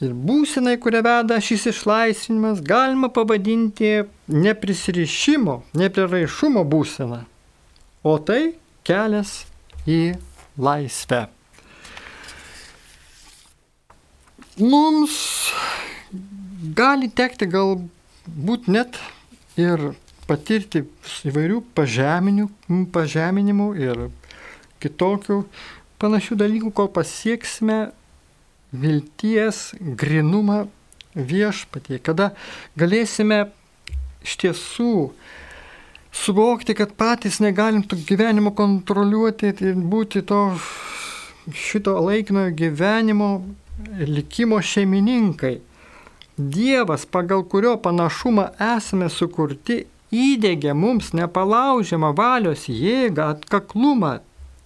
Ir 0.05 0.13
būsenai, 0.13 0.75
kurią 0.83 1.01
veda 1.07 1.39
šis 1.41 1.69
išlaisvinimas, 1.71 2.61
galima 2.61 3.09
pavadinti 3.15 4.03
neprisirišimo, 4.29 5.63
nepriraišumo 5.81 6.65
būseną. 6.69 7.23
O 8.05 8.19
tai 8.21 8.59
kelias 8.85 9.45
į 9.89 10.19
laisvę. 10.61 11.25
Mums 14.61 15.17
gali 16.77 17.09
tekti 17.11 17.49
galbūt 17.51 18.69
net 18.71 18.99
ir 19.59 19.93
patirti 20.29 20.85
įvairių 21.29 21.61
pažeminimų 21.75 23.69
ir 23.83 24.07
kitokių 24.85 25.43
panašių 26.01 26.39
dalykų, 26.41 26.71
kol 26.77 26.89
pasieksime 26.93 27.79
vilties 28.75 29.73
grinumą 29.81 30.65
viešpatie, 31.15 32.01
kada 32.03 32.33
galėsime 32.79 33.45
iš 34.25 34.37
tiesų 34.43 34.95
suvokti, 36.15 36.75
kad 36.79 36.95
patys 36.99 37.41
negalim 37.43 37.85
to 37.87 37.99
gyvenimo 37.99 38.55
kontroliuoti 38.57 39.53
ir 39.53 39.79
būti 39.79 40.25
to 40.27 40.41
šito 41.55 41.95
laikinojo 42.01 42.55
gyvenimo 42.57 43.31
likimo 44.07 44.63
šeimininkai. 44.63 45.59
Dievas, 46.37 47.07
pagal 47.07 47.45
kurio 47.49 47.77
panašumą 47.83 48.49
esame 48.77 49.09
sukurti, 49.11 49.85
įdėgė 50.15 50.75
mums 50.75 51.13
nepalaužiamą 51.15 52.11
valios 52.19 52.67
jėgą, 52.71 53.29
atkaklumą, 53.37 54.19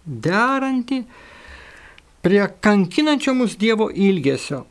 derantį 0.05 1.03
prie 2.25 2.43
kankinančio 2.65 3.35
mus 3.37 3.57
Dievo 3.61 3.91
ilgesio. 3.93 4.65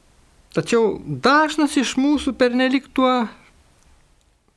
Tačiau 0.54 0.98
dažnas 1.06 1.78
iš 1.78 1.96
mūsų 2.02 2.34
pernelik 2.38 2.90
tuo 2.94 3.28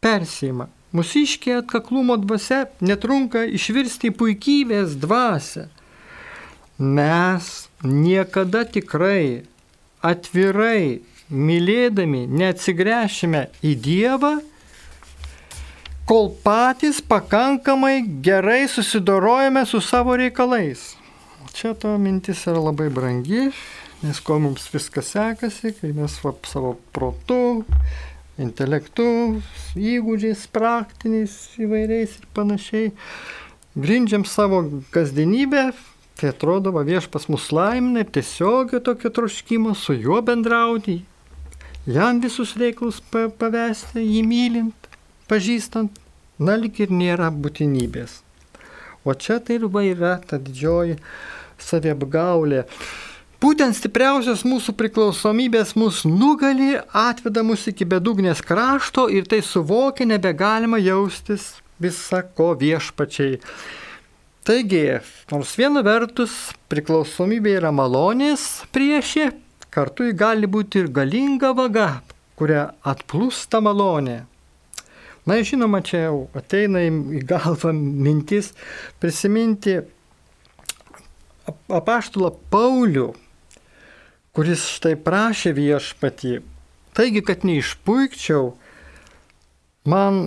persima. 0.01 0.71
Mūsiškė 0.97 1.61
atkaklumo 1.61 2.17
dvasia 2.19 2.65
netrunka 2.83 3.45
išvirsti 3.47 4.11
į 4.11 4.17
puikybės 4.17 4.97
dvasę. 4.99 5.69
Mes 6.81 7.69
niekada 7.85 8.65
tikrai 8.65 9.45
atvirai 10.03 11.01
mylėdami 11.31 12.25
neatsigręšime 12.27 13.45
į 13.63 13.75
Dievą, 13.85 14.33
kol 16.11 16.33
patys 16.43 16.99
pakankamai 17.07 18.01
gerai 18.25 18.65
susidorojame 18.69 19.63
su 19.67 19.79
savo 19.85 20.17
reikalais. 20.19 20.97
Čia 21.55 21.75
to 21.79 21.93
mintis 21.99 22.43
yra 22.51 22.63
labai 22.63 22.89
brangi, 22.91 23.51
nes 24.03 24.21
ko 24.25 24.41
mums 24.43 24.67
viskas 24.73 25.13
sekasi, 25.15 25.75
kai 25.77 25.93
mes 25.95 26.17
va, 26.25 26.33
savo 26.49 26.75
protu, 26.95 27.63
intelektu, 28.41 29.07
įgūdžiais 29.77 30.47
praktiniais 30.55 31.37
įvairiais 31.61 32.17
ir 32.19 32.29
panašiai 32.35 32.91
grindžiam 33.79 34.25
savo 34.27 34.63
kasdienybę, 34.95 35.71
tai 36.21 36.31
atrodo, 36.35 36.73
va 36.77 36.85
viešpas 36.85 37.27
mus 37.33 37.49
laimina 37.57 38.05
ir 38.05 38.11
tiesiog 38.13 38.77
tokio 38.85 39.11
troškimo 39.17 39.75
su 39.75 39.97
juo 39.97 40.21
bendrauti, 40.23 41.01
jam 41.89 42.21
visus 42.21 42.53
reikalus 42.61 43.01
pavesti, 43.11 44.05
jį 44.05 44.23
mylint, 44.29 44.89
pažįstant, 45.31 45.97
na 46.39 46.57
lik 46.61 46.83
ir 46.85 46.93
nėra 46.93 47.31
būtinybės. 47.33 48.21
O 49.05 49.17
čia 49.17 49.39
tai 49.41 49.57
ir 49.57 49.69
va 49.73 49.85
yra 49.87 50.19
ta 50.21 50.37
didžioji 50.37 50.99
saviapgaulė. 51.61 52.67
Būtent 53.41 53.73
stipriausios 53.79 54.43
mūsų 54.45 54.75
priklausomybės 54.77 55.73
mus 55.81 56.03
nugali, 56.05 56.75
atveda 56.93 57.41
mus 57.47 57.65
iki 57.71 57.87
bedugnės 57.89 58.43
krašto 58.45 59.07
ir 59.09 59.25
tai 59.25 59.41
suvokia 59.41 60.05
nebegalima 60.11 60.77
jaustis 60.77 61.55
visako 61.81 62.53
viešpačiai. 62.61 63.41
Taigi, 64.41 64.87
nors 65.29 65.51
viena 65.61 65.83
vertus 65.85 66.33
priklausomybė 66.73 67.59
yra 67.59 67.71
malonės 67.77 68.65
priešė, 68.73 69.27
kartu 69.69 70.07
ji 70.09 70.15
gali 70.17 70.49
būti 70.49 70.81
ir 70.81 70.89
galinga 70.97 71.51
vaga, 71.59 71.89
kuria 72.41 72.71
atplūsta 72.81 73.61
malonė. 73.61 74.23
Na, 75.29 75.37
žinoma, 75.45 75.83
čia 75.85 76.07
jau 76.07 76.23
ateina 76.33 76.81
į 76.89 77.21
galvą 77.29 77.75
mintis 77.77 78.55
prisiminti 79.03 79.77
apaštulą 81.69 82.33
Paulių, 82.51 83.11
kuris 84.33 84.65
štai 84.79 84.97
prašė 85.05 85.53
viešpatį. 85.61 86.39
Taigi, 86.97 87.21
kad 87.29 87.45
neišpuikčiau, 87.45 88.55
man 89.85 90.25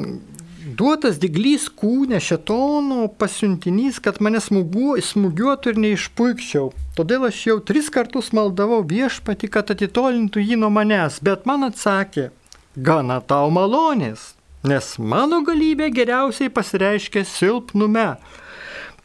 duotas 0.63 1.17
diglys 1.19 1.65
kūne 1.69 2.19
šetono 2.23 3.07
pasiuntinys, 3.19 3.99
kad 4.03 4.19
mane 4.23 4.39
smugu, 4.43 4.95
smūgiuotų 5.03 5.73
ir 5.73 5.81
neišpuikčiau. 5.85 6.69
Todėl 6.97 7.27
aš 7.27 7.39
jau 7.49 7.57
tris 7.65 7.89
kartus 7.93 8.31
maldavau 8.35 8.81
viešpatį, 8.87 9.49
kad 9.51 9.73
atitolintų 9.73 10.43
jį 10.43 10.59
nuo 10.61 10.69
manęs, 10.73 11.19
bet 11.25 11.47
man 11.49 11.67
atsakė, 11.67 12.29
gana 12.75 13.19
tau 13.19 13.49
malonės, 13.53 14.33
nes 14.63 14.93
mano 14.99 15.41
galybė 15.45 15.89
geriausiai 15.95 16.53
pasireiškia 16.53 17.25
silpnume. 17.27 18.13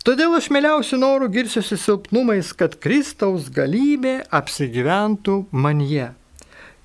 Todėl 0.06 0.36
aš 0.38 0.52
mieliausiu 0.54 1.00
noru 1.00 1.26
girsiuosi 1.32 1.76
silpnumais, 1.80 2.52
kad 2.54 2.78
Kristaus 2.78 3.50
galybė 3.52 4.20
apsigyventų 4.30 5.42
manyje. 5.50 6.12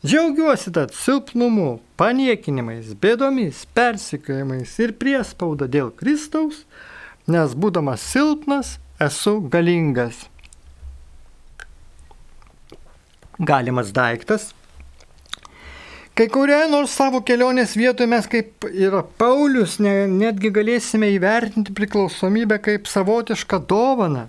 Džiaugiuosi 0.03 0.73
tad 0.75 0.91
silpnumu, 0.97 1.77
paniekinimais, 1.99 2.91
bėdomis, 2.99 3.63
persikėjimais 3.75 4.73
ir 4.83 4.95
priespauda 4.99 5.69
dėl 5.71 5.93
Kristaus, 5.95 6.65
nes 7.27 7.55
būdamas 7.55 8.03
silpnas 8.03 8.75
esu 8.99 9.37
galingas. 9.53 10.25
Galimas 13.39 13.95
daiktas 13.95 14.51
Kai 16.13 16.27
kurioje 16.29 16.67
nors 16.69 16.91
savo 16.93 17.23
kelionės 17.25 17.71
vietoje 17.73 18.05
mes 18.05 18.27
kaip 18.29 18.67
ir 18.69 18.93
Paulius 19.17 19.79
ne, 19.81 20.03
netgi 20.05 20.51
galėsime 20.53 21.07
įvertinti 21.15 21.73
priklausomybę 21.73 22.59
kaip 22.61 22.85
savotišką 22.85 23.57
dovaną. 23.71 24.27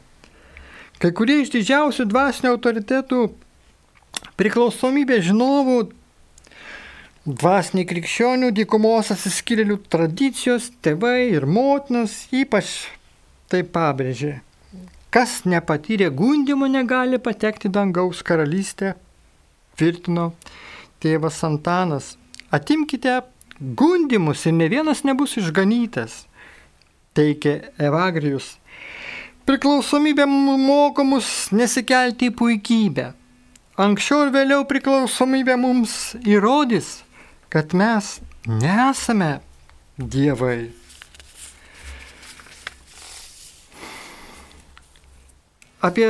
Kai 0.97 1.11
kurie 1.13 1.43
iš 1.43 1.51
didžiausių 1.53 2.07
dvasinio 2.09 2.55
autoritetų 2.55 3.27
priklausomybė 4.39 5.21
žinovų 5.25 5.79
dvasiniai 7.25 7.87
krikščionių 7.89 8.51
dykumos 8.53 9.13
atsiskyrėlių 9.15 9.79
tradicijos, 9.89 10.69
tėvai 10.85 11.31
ir 11.33 11.47
motinas 11.49 12.27
ypač 12.35 12.75
tai 13.49 13.63
pabrėžė. 13.65 14.41
Kas 15.15 15.45
nepatyrė 15.47 16.11
gundimo 16.11 16.67
negali 16.67 17.21
patekti 17.23 17.71
dangaus 17.71 18.21
karalystę, 18.27 18.97
tvirtino 19.79 20.33
tėvas 21.01 21.39
Antanas, 21.47 22.17
atimkite 22.51 23.21
gundimus 23.61 24.45
ir 24.47 24.57
ne 24.59 24.69
vienas 24.69 25.05
nebus 25.07 25.37
išganytas, 25.39 26.25
teikė 27.15 27.61
Evagrijus. 27.79 28.57
Priklausomybė 29.47 30.27
moko 30.27 31.05
mus 31.07 31.53
nesikelti 31.53 32.33
į 32.33 32.37
puikybę. 32.39 33.13
Anksčiau 33.75 34.29
ir 34.29 34.31
vėliau 34.31 34.63
priklausomybė 34.71 35.57
mums 35.59 36.15
įrodys, 36.23 37.01
kad 37.51 37.75
mes 37.75 38.21
nesame 38.47 39.41
dievai. 39.99 40.71
Apie 45.85 46.07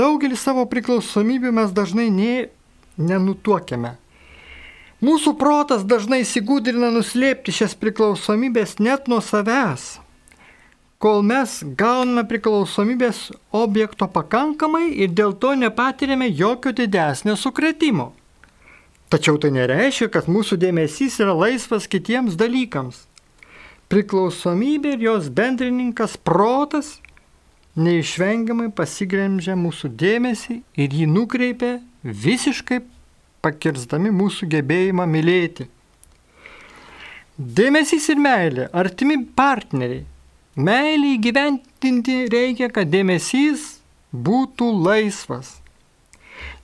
daugelį 0.00 0.38
savo 0.40 0.64
priklausomybių 0.72 1.52
mes 1.60 1.74
dažnai 1.76 2.08
nė 2.10 2.48
nenutuokiame. 2.96 3.98
Mūsų 5.04 5.34
protas 5.36 5.84
dažnai 5.84 6.22
įsigūdrina 6.24 6.88
nuslėpti 6.94 7.52
šias 7.54 7.76
priklausomybės 7.76 8.78
net 8.80 9.08
nuo 9.10 9.20
savęs, 9.20 9.98
kol 11.02 11.24
mes 11.26 11.58
gauname 11.78 12.22
priklausomybės 12.30 13.32
objekto 13.58 14.06
pakankamai 14.06 14.92
ir 15.02 15.10
dėl 15.18 15.34
to 15.42 15.56
nepatiriame 15.58 16.28
jokio 16.30 16.70
didesnio 16.78 17.34
sukretimo. 17.34 18.12
Tačiau 19.10 19.36
tai 19.42 19.50
nereiškia, 19.52 20.08
kad 20.14 20.28
mūsų 20.30 20.56
dėmesys 20.62 21.18
yra 21.20 21.34
laisvas 21.36 21.88
kitiems 21.90 22.38
dalykams. 22.38 23.02
Priklausomybė 23.92 24.94
ir 24.94 25.02
jos 25.08 25.26
bendrininkas 25.28 26.14
protas 26.16 26.94
neišvengiamai 27.76 28.70
pasigremžia 28.72 29.58
mūsų 29.58 29.90
dėmesį 30.00 30.62
ir 30.80 30.96
jį 31.00 31.10
nukreipia 31.10 31.74
visiškai 32.02 32.78
pakirstami 33.42 34.14
mūsų 34.14 34.48
gebėjimą 34.54 35.08
mylėti. 35.10 35.66
Dėmesys 37.36 38.06
ir 38.12 38.22
meilė, 38.22 38.70
artimi 38.72 39.18
partneriai. 39.36 40.06
Meilį 40.56 41.14
įgyventinti 41.16 42.16
reikia, 42.32 42.68
kad 42.68 42.90
dėmesys 42.92 43.78
būtų 44.12 44.68
laisvas. 44.84 45.54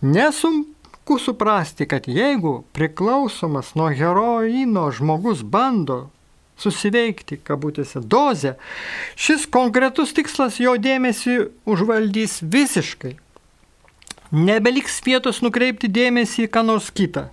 Nesunku 0.04 1.16
suprasti, 1.22 1.86
kad 1.88 2.08
jeigu 2.10 2.62
priklausomas 2.76 3.72
nuo 3.78 3.88
heroino 3.88 4.90
žmogus 4.92 5.40
bando 5.40 6.08
susiveikti, 6.58 7.38
kabutėse, 7.38 8.02
dozę, 8.02 8.56
šis 9.16 9.46
konkretus 9.46 10.12
tikslas 10.12 10.58
jo 10.60 10.74
dėmesį 10.76 11.38
užvaldys 11.70 12.42
visiškai 12.42 13.14
nebeliks 14.32 15.00
vietos 15.04 15.40
nukreipti 15.44 15.88
dėmesį 15.88 16.46
į 16.46 16.52
ką 16.52 16.64
nors 16.66 16.90
kitą. 16.92 17.28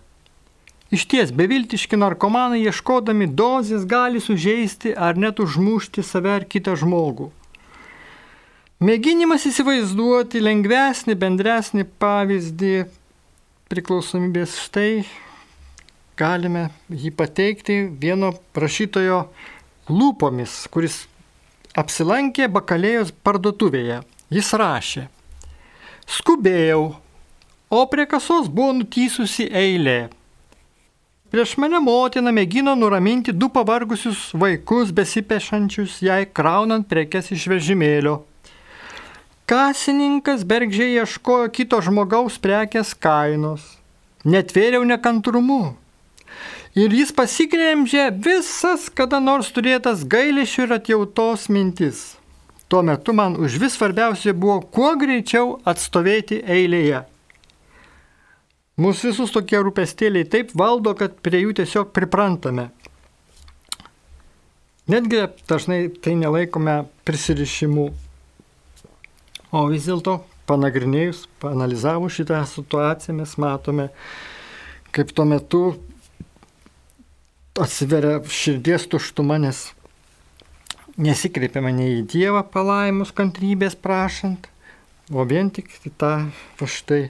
Iš 0.96 1.04
ties, 1.12 1.32
beviltiški 1.36 1.98
narkomanai 2.00 2.62
ieškodami 2.64 3.26
dozės 3.28 3.84
gali 3.90 4.22
sužeisti 4.24 4.94
ar 4.96 5.18
net 5.20 5.42
užmušti 5.44 6.04
save 6.06 6.32
ar 6.32 6.46
kitą 6.48 6.78
žmogų. 6.80 7.32
Mėginimas 8.86 9.44
įsivaizduoti 9.50 10.40
lengvesnį, 10.44 11.16
bendresnį 11.20 11.86
pavyzdį 12.00 12.74
priklausomybės 13.72 14.56
štai 14.68 15.04
galime 16.20 16.70
jį 16.92 17.12
pateikti 17.18 17.78
vieno 18.00 18.32
prašytojo 18.56 19.22
lūpomis, 19.92 20.58
kuris 20.72 21.02
apsilankė 21.76 22.48
bakalėjos 22.52 23.12
parduotuvėje. 23.26 24.02
Jis 24.34 24.52
rašė, 24.58 25.08
Skubėjau, 26.06 26.96
o 27.74 27.80
prie 27.90 28.06
kasos 28.10 28.48
buvo 28.48 28.76
nutysusi 28.78 29.48
eilė. 29.50 30.06
Prieš 31.36 31.58
mane 31.60 31.82
motina 31.84 32.32
mėgino 32.32 32.78
nuraminti 32.80 33.34
du 33.36 33.50
pavargusius 33.52 34.20
vaikus 34.40 34.94
besipešančius 34.96 35.98
jai 36.00 36.22
kraunant 36.32 36.86
prekes 36.88 37.26
iš 37.36 37.42
vežimėlio. 37.52 38.14
Kasininkas 39.52 40.46
bergžiai 40.48 40.94
ieškojo 41.02 41.50
kito 41.58 41.82
žmogaus 41.84 42.38
prekės 42.40 42.94
kainos. 42.96 43.66
Netvėriau 44.24 44.88
nekantrumu. 44.88 45.74
Ir 46.80 46.96
jis 46.96 47.12
pasigrėmžė 47.18 48.06
visas 48.30 48.86
kada 48.88 49.20
nors 49.20 49.50
turėtas 49.52 50.06
gailėšių 50.08 50.70
ir 50.70 50.76
atjautos 50.78 51.50
mintis. 51.52 52.06
Tuo 52.72 52.80
metu 52.80 53.12
man 53.12 53.36
už 53.36 53.60
vis 53.60 53.76
svarbiausia 53.76 54.32
buvo 54.32 54.62
kuo 54.64 54.94
greičiau 55.04 55.58
atstovėti 55.68 56.40
eilėje. 56.48 57.04
Mūsų 58.76 59.14
visus 59.14 59.32
tokie 59.32 59.62
rūpestėliai 59.64 60.28
taip 60.28 60.50
valdo, 60.60 60.92
kad 61.00 61.14
prie 61.24 61.46
jų 61.46 61.54
tiesiog 61.62 61.94
priprantame. 61.96 62.70
Netgi 64.92 65.22
dažnai 65.48 65.88
tai 66.04 66.18
nelaikome 66.20 66.82
prisirišimu. 67.08 67.86
O 69.56 69.62
vis 69.72 69.88
dėlto, 69.88 70.18
panagrinėjus, 70.50 71.24
panalizavus 71.40 72.20
šitą 72.20 72.42
situaciją, 72.52 73.16
mes 73.22 73.38
matome, 73.42 73.88
kaip 74.94 75.16
tuo 75.16 75.26
metu 75.30 75.64
atsiveria 77.56 78.20
širdies 78.28 78.90
tuštuma, 78.92 79.40
nes 79.40 79.70
nesikreipiama 81.00 81.72
nei 81.76 82.02
į 82.02 82.06
Dievą 82.12 82.44
palaimus 82.52 83.16
kantrybės 83.16 83.80
prašant, 83.80 84.50
o 85.16 85.24
vien 85.28 85.48
tik 85.56 85.72
į 85.88 85.96
tą 85.96 86.14
va 86.60 86.70
štai 86.70 87.06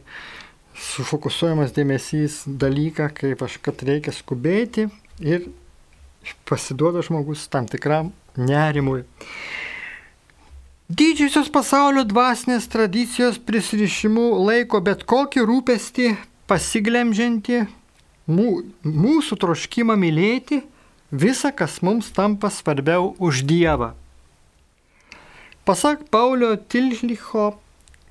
sufokusuojamas 0.76 1.74
dėmesys 1.76 2.44
dalyką, 2.46 3.10
kaip 3.16 3.44
aš, 3.46 3.60
kad 3.64 3.84
reikia 3.88 4.14
skubėti 4.16 4.90
ir 5.24 5.48
pasiduoda 6.48 7.04
žmogus 7.06 7.48
tam 7.52 7.70
tikram 7.70 8.12
nerimui. 8.36 9.06
Didžiosios 10.86 11.48
pasaulio 11.50 12.04
dvasinės 12.06 12.68
tradicijos 12.70 13.40
prisirišimu 13.42 14.28
laiko 14.46 14.82
bet 14.86 15.02
kokį 15.10 15.46
rūpestį 15.50 16.12
pasiglemžianti 16.46 17.64
mūsų 18.30 19.38
troškimą 19.42 19.96
mylėti 19.98 20.62
visą, 21.10 21.50
kas 21.50 21.80
mums 21.82 22.12
tampa 22.14 22.52
svarbiau 22.54 23.16
už 23.18 23.42
Dievą. 23.50 23.94
Pasak 25.66 26.06
Paulio 26.14 26.54
Tilžlicho, 26.56 27.56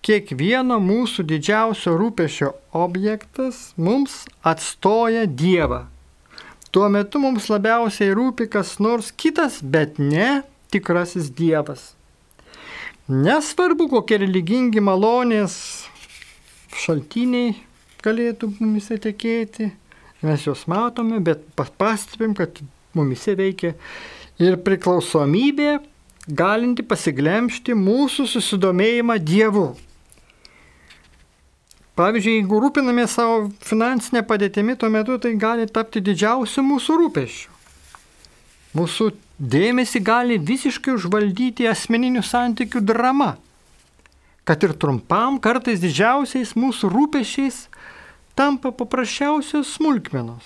kiekvieno 0.05 0.77
mūsų 0.85 1.25
didžiausio 1.31 1.95
rūpešio 1.97 2.51
objektas 2.77 3.73
mums 3.81 4.25
atstoja 4.45 5.25
Dievą. 5.25 5.87
Tuo 6.75 6.89
metu 6.93 7.21
mums 7.23 7.47
labiausiai 7.49 8.13
rūpi 8.17 8.49
kas 8.51 8.77
nors 8.83 9.13
kitas, 9.17 9.61
bet 9.63 10.01
ne 10.03 10.43
tikrasis 10.75 11.31
Dievas. 11.33 11.93
Nesvarbu, 13.09 13.87
kokie 13.93 14.19
religingi 14.25 14.83
malonės 14.83 15.55
šaltiniai 16.75 17.55
galėtų 18.05 18.51
mumise 18.59 18.99
tekėti, 19.01 19.71
mes 20.25 20.45
juos 20.49 20.67
matome, 20.69 21.21
bet 21.25 21.45
pastebim, 21.57 22.35
kad 22.37 22.61
mumise 22.97 23.37
veikia 23.39 23.75
ir 24.41 24.59
priklausomybė 24.67 25.79
galinti 26.27 26.85
pasiglemšti 26.85 27.77
mūsų 27.77 28.27
susidomėjimą 28.35 29.19
Dievu. 29.21 29.69
Pavyzdžiui, 31.95 32.41
jeigu 32.41 32.59
rūpiname 32.59 33.05
savo 33.07 33.51
finansinę 33.63 34.25
padėtimi, 34.27 34.75
tuo 34.75 34.89
metu 34.91 35.15
tai 35.23 35.37
gali 35.39 35.69
tapti 35.71 36.03
didžiausiu 36.03 36.65
mūsų 36.67 36.97
rūpešiu. 37.05 37.53
Mūsų 38.75 39.13
dėmesį 39.39 40.01
gali 40.03 40.39
visiškai 40.43 40.97
užvaldyti 40.97 41.69
asmeninių 41.71 42.25
santykių 42.27 42.83
drama. 42.83 43.37
Kad 44.45 44.67
ir 44.67 44.75
trumpam, 44.75 45.39
kartais 45.39 45.79
didžiausiais 45.81 46.57
mūsų 46.59 46.91
rūpešiais 46.91 47.61
tampa 48.35 48.75
paprasčiausios 48.75 49.77
smulkmenos. 49.79 50.43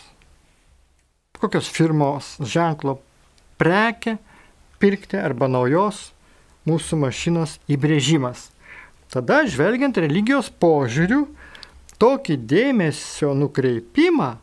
Kokios 1.40 1.72
firmos 1.72 2.34
ženklo 2.44 2.98
prekia 3.56 4.18
pirkti 4.78 5.16
arba 5.16 5.48
naujos 5.48 6.10
mūsų 6.68 7.00
mašinos 7.08 7.56
įbrėžimas. 7.72 8.50
Tada, 9.08 9.46
žvelgiant 9.48 9.96
religijos 9.96 10.50
požiūrių, 10.60 11.24
tokį 12.02 12.36
dėmesio 12.50 13.32
nukreipimą, 13.38 14.36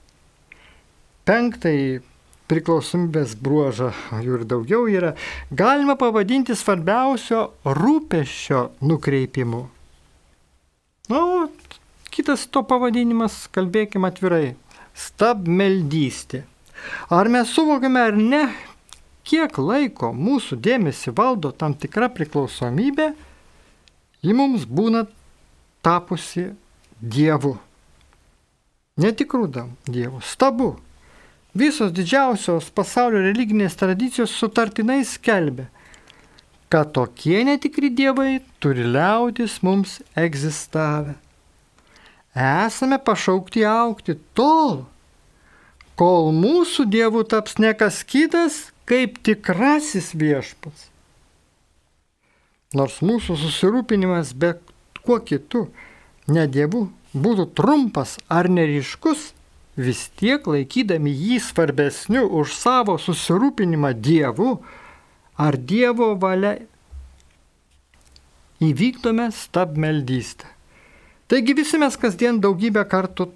penktąjį 1.26 2.02
priklausomybės 2.50 3.34
bruožą, 3.42 3.92
jų 4.22 4.40
ir 4.40 4.44
daugiau 4.50 4.90
yra, 4.92 5.14
galima 5.50 5.96
pavadinti 5.98 6.54
svarbiausio 6.58 7.48
rūpešio 7.66 8.68
nukreipimu. 8.86 9.64
Na, 11.10 11.22
nu, 11.22 11.48
kitas 12.14 12.46
to 12.50 12.62
pavadinimas, 12.66 13.46
kalbėkime 13.54 14.10
atvirai, 14.10 14.56
stabmeldystė. 14.98 16.44
Ar 17.14 17.30
mes 17.34 17.50
suvokiame 17.54 18.02
ar 18.12 18.18
ne, 18.18 18.44
kiek 19.26 19.58
laiko 19.58 20.12
mūsų 20.14 20.60
dėmesį 20.62 21.16
valdo 21.18 21.52
tam 21.52 21.74
tikra 21.74 22.12
priklausomybė, 22.14 23.10
ji 24.26 24.38
mums 24.38 24.68
būna 24.70 25.06
tapusi 25.86 26.52
Dievu. 27.02 27.58
Netikrų 28.96 29.48
Dievu, 29.88 30.22
stabu. 30.24 30.76
Visos 31.56 31.92
didžiausios 31.96 32.68
pasaulio 32.76 33.22
religinės 33.24 33.78
tradicijos 33.80 34.34
sutartinai 34.36 35.06
skelbia, 35.08 35.70
kad 36.68 36.92
tokie 36.96 37.46
netikri 37.48 37.90
dievai 37.96 38.42
turi 38.60 38.84
liautis 38.84 39.62
mums 39.64 40.02
egzistavę. 40.20 41.16
Esame 42.36 43.00
pašaukti 43.00 43.64
aukti 43.64 44.18
tol, 44.36 44.84
kol 45.96 46.34
mūsų 46.36 46.90
dievų 46.92 47.24
taps 47.32 47.56
nekas 47.64 48.02
kitas 48.04 48.66
kaip 48.84 49.22
tikrasis 49.24 50.12
viešpats. 50.12 50.90
Nors 52.76 53.00
mūsų 53.00 53.38
susirūpinimas 53.40 54.34
be 54.36 54.58
kuo 55.06 55.22
kitu 55.24 55.70
ne 56.28 56.46
Dievu 56.48 56.88
būtų 57.16 57.48
trumpas 57.58 58.18
ar 58.32 58.50
neriškus, 58.52 59.32
vis 59.76 60.08
tiek 60.20 60.46
laikydami 60.48 61.12
jį 61.12 61.40
svarbesniu 61.44 62.26
už 62.40 62.56
savo 62.56 62.98
susirūpinimą 63.02 63.94
Dievu 64.00 64.58
ar 65.38 65.58
Dievo 65.58 66.14
valia 66.20 66.58
įvykdome 68.64 69.30
stabmeldystę. 69.36 70.48
Taigi 71.28 71.56
visi 71.58 71.80
mes 71.82 71.96
kasdien 71.98 72.40
daugybę 72.40 72.86
kartų, 72.88 73.32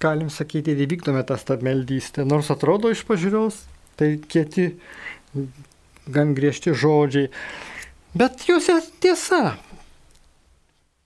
galim 0.00 0.30
sakyti, 0.32 0.72
įvykdome 0.72 1.22
tą 1.28 1.36
stabmeldystę, 1.38 2.24
nors 2.24 2.48
atrodo 2.50 2.90
iš 2.90 3.04
pažiūros, 3.06 3.58
tai 4.00 4.14
kieti, 4.24 4.72
gan 6.10 6.32
griežti 6.34 6.72
žodžiai, 6.72 7.28
bet 8.16 8.46
jūs 8.48 8.70
tiesa, 9.04 9.58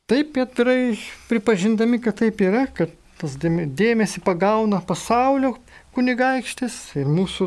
Taip 0.05 0.35
atvirai 0.37 0.99
pripažindami, 1.31 1.97
kad 2.05 2.19
taip 2.19 2.43
yra, 2.45 2.67
kad 2.77 2.91
tas 3.17 3.39
dėmesį 3.41 4.21
pagauna 4.27 4.83
pasaulio 4.85 5.55
kunigaikštis 5.97 6.75
ir 7.01 7.09
mūsų 7.09 7.47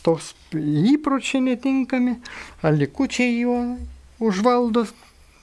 tos 0.00 0.30
įpročiai 0.56 1.42
netinkami, 1.50 2.14
ar 2.64 2.72
likučiai 2.80 3.34
juo 3.42 3.58
užvaldo. 4.24 4.86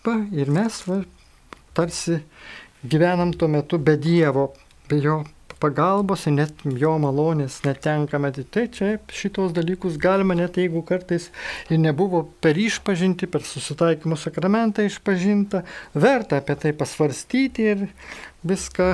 Va, 0.08 0.16
ir 0.34 0.50
mes 0.50 0.80
va, 0.90 1.04
tarsi 1.78 2.18
gyvenam 2.82 3.36
tuo 3.38 3.52
metu 3.54 3.78
be 3.78 3.94
Dievo, 4.02 4.48
be 4.90 5.04
jo 5.06 5.20
pagalbos 5.64 6.26
net 6.28 6.66
jo 6.84 6.94
malonės 7.00 7.62
netenkame. 7.64 8.34
Tai 8.54 8.66
čia 8.76 8.98
šitos 9.08 9.54
dalykus 9.56 9.96
galima 10.02 10.36
net 10.38 10.60
jeigu 10.60 10.84
kartais 10.88 11.30
ir 11.72 11.80
nebuvo 11.80 12.26
per 12.44 12.60
išpažinti, 12.60 13.30
per 13.32 13.46
susitaikymo 13.48 14.20
sakramentą 14.20 14.86
išpažinta, 14.88 15.64
verta 15.96 16.42
apie 16.44 16.58
tai 16.60 16.76
pasvarstyti 16.76 17.70
ir 17.76 17.88
viską 18.44 18.92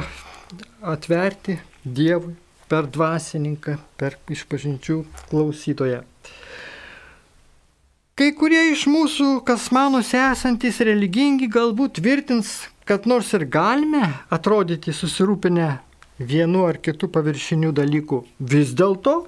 atverti 0.94 1.58
Dievui 1.80 2.36
per 2.70 2.86
dvasininką, 2.92 3.78
per 3.98 4.18
išpažinčių 4.30 5.00
klausytoją. 5.32 6.04
Kai 8.20 8.34
kurie 8.36 8.66
iš 8.74 8.84
mūsų, 8.92 9.30
kas 9.48 9.70
manosi 9.72 10.20
esantis 10.20 10.82
religingi, 10.84 11.48
galbūt 11.48 12.02
tvirtins, 12.02 12.68
kad 12.84 13.08
nors 13.08 13.32
ir 13.38 13.46
galime 13.48 14.04
atrodyti 14.34 14.92
susirūpinę 14.94 15.70
vienu 16.20 16.66
ar 16.68 16.78
kitu 16.78 17.08
paviršiniu 17.08 17.72
dalyku. 17.76 18.24
Vis 18.40 18.74
dėlto 18.76 19.24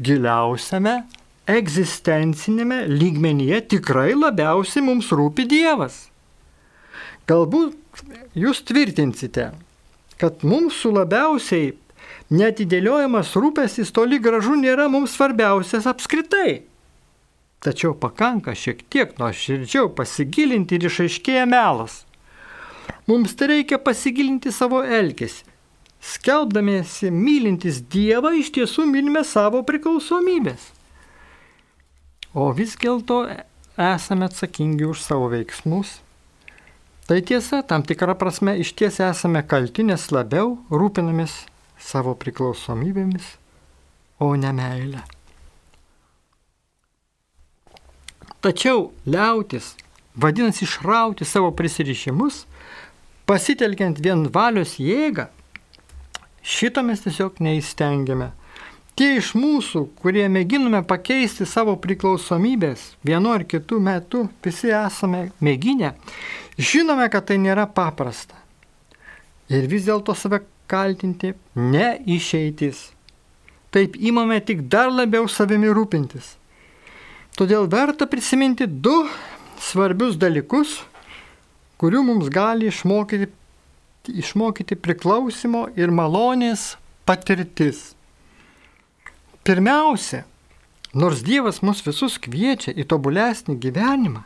giliausiame 0.00 1.02
egzistencinėme 1.48 2.86
lygmenyje 2.88 3.60
tikrai 3.74 4.12
labiausiai 4.16 4.84
mums 4.86 5.10
rūpi 5.12 5.46
Dievas. 5.50 6.08
Galbūt 7.28 8.02
jūs 8.38 8.62
tvirtinsite, 8.66 9.50
kad 10.18 10.42
mūsų 10.46 10.94
labiausiai 10.96 11.72
netidėliojamas 12.32 13.34
rūpestis 13.36 13.92
toli 13.94 14.18
gražu 14.22 14.56
nėra 14.58 14.88
mums 14.90 15.16
svarbiausias 15.16 15.86
apskritai. 15.90 16.62
Tačiau 17.62 17.92
pakanka 17.94 18.56
šiek 18.58 18.80
tiek 18.90 19.12
nuoširdžiau 19.20 19.92
pasigilinti 19.94 20.78
ir 20.80 20.88
išaiškėja 20.88 21.44
melas. 21.46 22.02
Mums 23.06 23.36
tai 23.38 23.52
reikia 23.52 23.78
pasigilinti 23.82 24.50
savo 24.54 24.80
elgesį 24.82 25.51
skelbdamiesi 26.02 27.10
mylintis 27.14 27.80
Dievą, 27.92 28.34
iš 28.34 28.50
tiesų 28.56 28.86
mylime 28.90 29.22
savo 29.26 29.62
priklausomybės. 29.66 30.70
O 32.34 32.48
vis 32.56 32.74
dėlto 32.80 33.22
esame 33.76 34.26
atsakingi 34.26 34.88
už 34.88 35.02
savo 35.04 35.28
veiksmus. 35.32 36.00
Tai 37.06 37.18
tiesa, 37.26 37.62
tam 37.66 37.82
tikrą 37.86 38.14
prasme 38.18 38.54
iš 38.62 38.72
ties 38.78 38.98
esame 39.02 39.42
kalti, 39.46 39.84
nes 39.86 40.10
labiau 40.14 40.56
rūpinamės 40.70 41.42
savo 41.82 42.14
priklausomybėmis, 42.18 43.26
o 44.22 44.32
ne 44.38 44.52
meilę. 44.54 45.02
Tačiau 48.42 48.88
liautis, 49.06 49.74
vadinasi 50.18 50.64
išrauti 50.66 51.26
savo 51.26 51.52
prisirišimus, 51.54 52.44
pasitelkiant 53.26 54.00
vien 54.02 54.24
valios 54.34 54.78
jėgą, 54.82 55.28
Šito 56.42 56.82
mes 56.82 57.02
tiesiog 57.04 57.38
neįstengiame. 57.42 58.32
Tie 58.98 59.14
iš 59.16 59.30
mūsų, 59.38 59.86
kurie 60.02 60.26
mėginame 60.28 60.82
pakeisti 60.84 61.46
savo 61.48 61.78
priklausomybės 61.80 62.90
vienu 63.06 63.30
ar 63.32 63.46
kitu 63.48 63.78
metu, 63.80 64.26
visi 64.44 64.68
esame 64.68 65.30
mėginę, 65.40 65.94
žinome, 66.58 67.06
kad 67.08 67.30
tai 67.30 67.38
nėra 67.40 67.64
paprasta. 67.72 68.36
Ir 69.48 69.64
vis 69.70 69.86
dėlto 69.88 70.12
save 70.18 70.42
kaltinti 70.68 71.32
ne 71.56 71.94
išeitis. 72.04 72.90
Taip 73.72 73.96
įmame 73.96 74.42
tik 74.44 74.66
dar 74.68 74.92
labiau 74.92 75.24
savimi 75.30 75.72
rūpintis. 75.72 76.34
Todėl 77.38 77.64
verta 77.72 78.04
prisiminti 78.04 78.66
du 78.68 79.06
svarbius 79.56 80.18
dalykus, 80.20 80.82
kurių 81.80 82.02
mums 82.04 82.28
gali 82.32 82.68
išmokyti, 82.68 83.30
išmokyti 84.10 84.74
priklausimo 84.74 85.68
ir 85.78 85.92
malonės 85.94 86.72
patirtis. 87.06 87.92
Pirmiausia, 89.46 90.24
nors 90.94 91.22
Dievas 91.26 91.62
mus 91.62 91.82
visus 91.86 92.18
kviečia 92.22 92.74
į 92.74 92.86
tobulesnį 92.90 93.56
gyvenimą, 93.62 94.24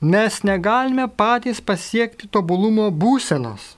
mes 0.00 0.42
negalime 0.44 1.08
patys 1.08 1.60
pasiekti 1.60 2.28
tobulumo 2.28 2.90
būsenos. 2.90 3.74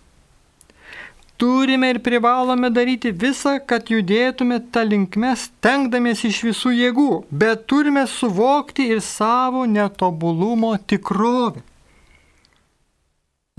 Turime 1.37 1.91
ir 1.93 1.99
privalome 2.01 2.71
daryti 2.73 3.11
visą, 3.13 3.59
kad 3.61 3.91
judėtume 3.93 4.57
tą 4.73 4.87
linkmę, 4.89 5.35
stengdamiesi 5.37 6.31
iš 6.31 6.39
visų 6.47 6.73
jėgų, 6.73 7.11
bet 7.29 7.67
turime 7.69 8.07
suvokti 8.09 8.87
ir 8.95 9.03
savo 9.05 9.67
netobulumo 9.69 10.73
tikrovę. 10.89 11.61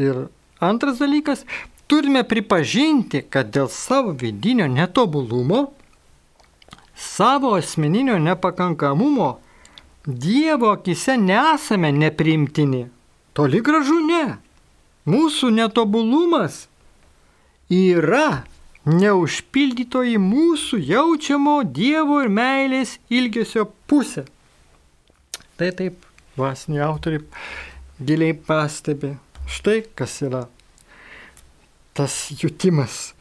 Ir 0.02 0.26
antras 0.60 1.00
dalykas, 1.02 1.44
turime 1.88 2.24
pripažinti, 2.28 3.24
kad 3.30 3.52
dėl 3.56 3.70
savo 3.72 4.14
vidinio 4.18 4.68
netobulumo, 4.68 5.68
savo 6.96 7.56
asmeninio 7.58 8.18
nepakankamumo, 8.20 9.38
Dievo 10.08 10.70
akise 10.72 11.18
nesame 11.20 11.92
nepriimtini. 11.92 12.86
Toli 13.36 13.60
gražu 13.60 13.98
ne. 14.00 14.38
Mūsų 15.04 15.50
netobulumas 15.52 16.62
yra 17.68 18.46
neužpildytoji 18.88 20.16
mūsų 20.24 20.80
jaučiamo 20.94 21.58
Dievo 21.68 22.22
ir 22.24 22.32
meilės 22.32 22.96
ilgesio 23.12 23.68
pusė. 23.88 24.24
Tai 25.60 25.74
taip, 25.76 26.00
vasiniai 26.40 26.86
autoriai 26.88 27.26
giliai 28.00 28.32
pastebi. 28.48 29.18
Štai 29.48 29.82
kas 29.96 30.20
yra 30.28 30.46
tas 31.98 32.28
jutimas 32.38 33.14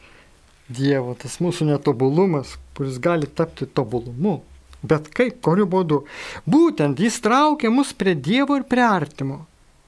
Dievo, 0.67 1.13
tas 1.15 1.37
mūsų 1.39 1.69
netobulumas, 1.69 2.57
kuris 2.75 2.97
gali 2.99 3.29
tapti 3.31 3.63
tobulumu. 3.65 4.41
Bet 4.83 5.07
kaip, 5.15 5.39
kuriu 5.41 5.63
būdu? 5.65 6.01
Būtent 6.43 6.99
jis 6.99 7.21
traukia 7.23 7.71
mus 7.71 7.93
prie 7.95 8.17
Dievo 8.19 8.57
ir 8.59 8.65
prie 8.67 8.83
artimo. 8.83 9.45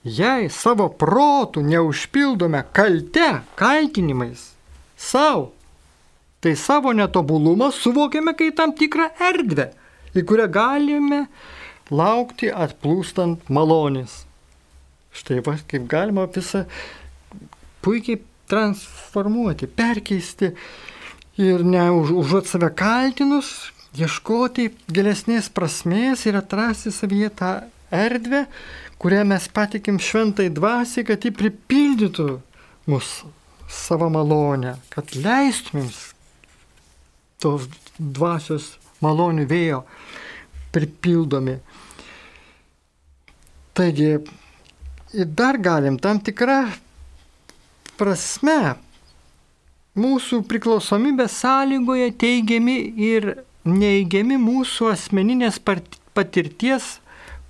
Jei 0.08 0.48
savo 0.48 0.88
protų 0.88 1.66
neužpildome 1.68 2.64
kalte, 2.72 3.42
kaltinimais, 3.60 4.46
savo, 4.96 5.52
tai 6.40 6.56
savo 6.56 6.96
netobulumą 6.96 7.74
suvokiame 7.76 8.32
kaip 8.40 8.56
tam 8.56 8.72
tikrą 8.80 9.10
erdvę, 9.30 9.68
į 10.16 10.24
kurią 10.24 10.48
galime 10.56 11.26
laukti 11.92 12.48
atplūstant 12.48 13.52
malonės. 13.52 14.24
Štai 15.16 15.42
va, 15.46 15.56
kaip 15.70 15.88
galima 15.90 16.28
visą 16.30 16.66
puikiai 17.86 18.22
transformuoti, 18.50 19.70
perkeisti 19.70 20.54
ir 21.40 21.64
ne 21.66 21.86
už, 21.96 22.14
užuot 22.24 22.50
save 22.50 22.70
kaltinus, 22.78 23.72
ieškoti 23.98 24.70
gilesnės 24.92 25.50
prasmės 25.54 26.26
ir 26.30 26.38
atrasti 26.40 26.94
savyje 26.94 27.32
tą 27.40 27.54
erdvę, 27.94 28.46
kurią 29.02 29.24
mes 29.26 29.48
patikim 29.54 30.00
šventai 30.02 30.50
dvasiai, 30.54 31.06
kad 31.08 31.26
ji 31.26 31.34
pripildytų 31.34 32.30
mūsų 32.90 33.32
savo 33.70 34.10
malonę, 34.14 34.76
kad 34.94 35.14
leistumėm 35.16 35.90
tos 37.40 37.70
dvasios 37.98 38.74
malonių 39.04 39.46
vėjo 39.50 39.84
pripildomi. 40.76 41.58
Taigi, 43.78 44.18
dar 45.14 45.58
galim 45.58 45.98
tam 45.98 46.20
tikrą 46.22 46.60
prasme 47.98 48.76
mūsų 50.00 50.44
priklausomybė 50.48 51.26
sąlygoje 51.34 52.12
teigiami 52.22 52.78
ir 53.10 53.32
neįgiami 53.66 54.38
mūsų 54.40 54.92
asmeninės 54.94 55.58
patirties 55.60 57.00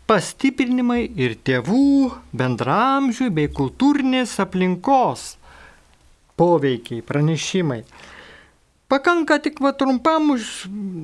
pastiprinimai 0.10 1.04
ir 1.22 1.36
tėvų, 1.46 2.10
bendramžių 2.34 3.28
bei 3.36 3.52
kultūrinės 3.52 4.40
aplinkos 4.42 5.36
poveikiai, 6.40 7.04
pranešimai. 7.06 7.84
Pakanka 8.90 9.38
tik 9.44 9.60
va 9.62 9.70
trumpam 9.78 10.32
už, 10.34 10.48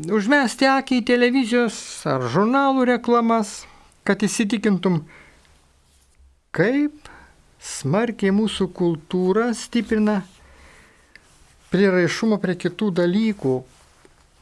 užmesti 0.10 0.65
akį 0.72 1.04
į 1.04 1.06
televizijos 1.12 1.76
ar 2.10 2.26
žurnalų 2.34 2.88
reklamas, 2.96 3.60
kad 4.08 4.24
įsitikintum, 4.26 5.04
kaip 6.56 7.10
smarkiai 7.60 8.34
mūsų 8.36 8.70
kultūra 8.78 9.50
stiprina 9.58 10.22
priraišumą 11.74 12.39
prie 12.39 12.56
kitų 12.62 12.91
dalykų, 13.02 13.56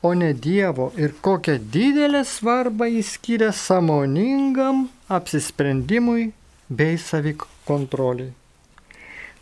o 0.04 0.12
ne 0.20 0.34
Dievo 0.36 0.92
ir 1.00 1.16
kokią 1.24 1.56
didelę 1.74 2.22
svarbą 2.28 2.90
jis 2.92 3.14
skiria 3.16 3.52
samoningam 3.56 4.86
apsisprendimui 5.08 6.32
bei 6.70 6.98
savikontroliai. 7.00 8.34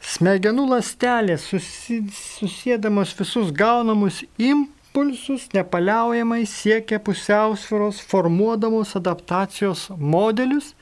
Smegenų 0.02 0.68
lastelės 0.70 1.44
susėdamos 1.50 3.14
visus 3.18 3.52
gaunamus 3.54 4.22
impulsus 4.38 5.50
nepaliaujamai 5.54 6.42
siekia 6.50 6.98
pusiausvėros, 7.02 8.00
formuodamos 8.10 8.96
adaptacijos 8.98 9.90
modelius, 9.98 10.74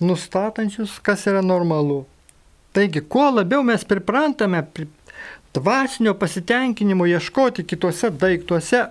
nustatančius, 0.00 0.98
kas 1.02 1.26
yra 1.26 1.42
normalu. 1.42 2.04
Taigi, 2.76 3.00
kuo 3.00 3.30
labiau 3.30 3.62
mes 3.64 3.84
priprantame 3.84 4.62
dvasinio 5.54 6.14
pasitenkinimo 6.14 7.06
ieškoti 7.06 7.64
kitose 7.64 8.10
daiktuose, 8.10 8.82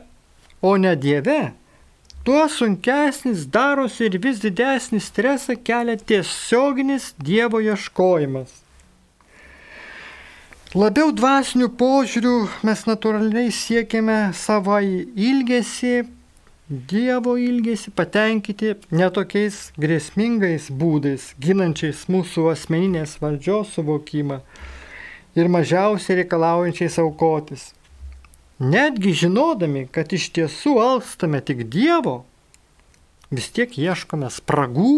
o 0.61 0.77
ne 0.77 0.95
Dieve, 0.95 1.51
tuo 2.23 2.47
sunkesnis 2.49 3.45
darosi 3.53 4.07
ir 4.09 4.17
vis 4.23 4.41
didesnį 4.41 4.99
stresą 5.03 5.53
kelia 5.67 5.97
tiesioginis 5.97 7.11
Dievo 7.21 7.61
ieškojimas. 7.61 8.49
Labiau 10.75 11.13
dvasinių 11.15 11.69
požiūrių 11.79 12.33
mes 12.67 12.81
natūraliai 12.89 13.53
siekiame 13.53 14.17
savo 14.35 14.81
ilgesį, 14.81 16.01
Dievo 16.65 17.35
ilgesį 17.37 17.91
patenkinti 17.93 18.71
netokiais 18.89 19.67
grėsmingais 19.77 20.71
būdais, 20.73 21.27
ginančiais 21.37 22.07
mūsų 22.09 22.47
asmeninės 22.49 23.19
valdžios 23.21 23.75
suvokimą 23.75 24.39
ir 25.37 25.49
mažiausiai 25.53 26.23
reikalaujančiais 26.23 26.97
aukotis. 27.03 27.67
Netgi 28.57 29.13
žinodami, 29.13 29.83
kad 29.93 30.09
iš 30.17 30.31
tiesų 30.33 30.73
alstame 30.81 31.43
tik 31.45 31.67
Dievo, 31.69 32.23
vis 33.29 33.51
tiek 33.53 33.69
ieškome 33.69 34.31
spragų, 34.33 34.95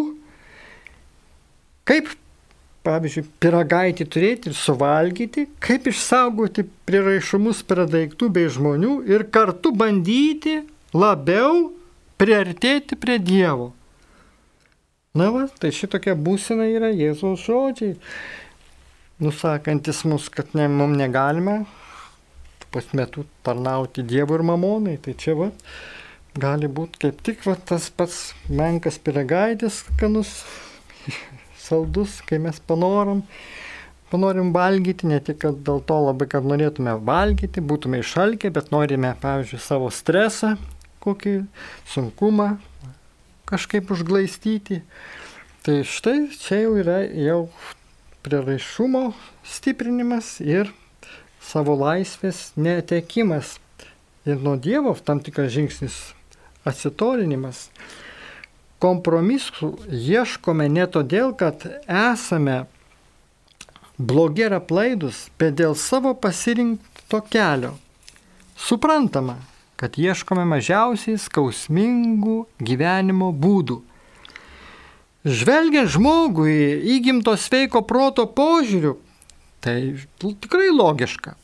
kaip, 1.84 2.14
pavyzdžiui, 2.88 3.26
piragaitį 3.44 4.08
turėti 4.08 4.54
ir 4.54 4.56
suvalgyti, 4.56 5.50
kaip 5.60 5.92
išsaugoti 5.92 6.64
priraišumus 6.88 7.60
prie 7.68 7.90
daiktų 7.92 8.32
bei 8.40 8.48
žmonių 8.56 9.02
ir 9.12 9.28
kartu 9.36 9.76
bandyti 9.76 10.62
labiau 10.98 11.72
priartėti 12.18 12.98
prie 12.98 13.18
Dievo. 13.22 13.72
Na 15.18 15.30
va, 15.34 15.48
tai 15.50 15.72
šitokia 15.74 16.14
būsena 16.14 16.68
yra 16.70 16.92
Jėzaus 16.94 17.46
žodžiai, 17.46 17.96
nusakantis 19.24 20.04
mus, 20.06 20.28
kad 20.30 20.54
ne, 20.58 20.68
mums 20.70 20.98
negalime 21.00 21.64
pas 22.74 22.86
metu 22.94 23.24
tarnauti 23.48 24.04
Dievui 24.06 24.38
ir 24.38 24.44
mamonai. 24.46 24.98
Tai 25.02 25.16
čia 25.18 25.34
va, 25.40 25.48
gali 26.38 26.70
būti 26.70 27.06
kaip 27.06 27.24
tik 27.26 27.46
va, 27.48 27.56
tas 27.58 27.88
pats 27.90 28.34
menkas 28.50 29.00
piregaitis, 29.02 29.82
skanus, 29.86 30.34
saldus, 31.68 32.20
kai 32.28 32.42
mes 32.44 32.60
panoram. 32.70 33.24
Panorim 34.12 34.54
valgyti, 34.56 35.08
ne 35.10 35.18
tik 35.20 35.42
dėl 35.68 35.82
to 35.84 35.98
labai, 36.06 36.30
kad 36.32 36.46
norėtume 36.48 36.94
valgyti, 37.08 37.64
būtume 37.72 38.00
išalkę, 38.04 38.54
bet 38.56 38.70
norime, 38.72 39.16
pavyzdžiui, 39.24 39.64
savo 39.64 39.90
stresą 39.92 40.54
kokį 41.08 41.38
sunkumą 41.88 42.52
kažkaip 43.48 43.92
užglaistyti. 43.96 44.82
Tai 45.64 45.82
štai 45.88 46.28
čia 46.36 46.62
jau 46.66 46.76
yra 46.80 47.00
jau 47.08 47.40
prieraišumo 48.28 49.10
stiprinimas 49.48 50.38
ir 50.44 50.72
savo 51.44 51.78
laisvės 51.80 52.52
netekimas 52.60 53.56
ir 54.28 54.42
nuo 54.44 54.58
Dievo 54.60 54.94
tam 55.04 55.22
tikras 55.24 55.54
žingsnis 55.56 55.96
atsitolinimas. 56.68 57.70
Kompromisų 58.84 59.72
ieškome 59.90 60.68
ne 60.70 60.86
todėl, 60.92 61.32
kad 61.40 61.64
esame 61.88 62.66
blogi 63.98 64.46
ir 64.46 64.58
aplaidus, 64.60 65.28
bet 65.40 65.56
dėl 65.58 65.74
savo 65.80 66.14
pasirinkto 66.14 67.24
kelio. 67.32 67.74
Suprantama, 68.58 69.38
kad 69.78 69.98
ieškome 70.02 70.46
mažiausiai 70.50 71.20
skausmingų 71.22 72.38
gyvenimo 72.60 73.30
būdų. 73.32 73.82
Žvelgiant 75.28 75.92
žmogui 75.92 76.56
įgimto 76.96 77.34
sveiko 77.38 77.82
proto 77.86 78.26
požiūriu, 78.32 78.96
tai 79.62 79.98
tikrai 80.22 80.72
logiška. 80.72 81.36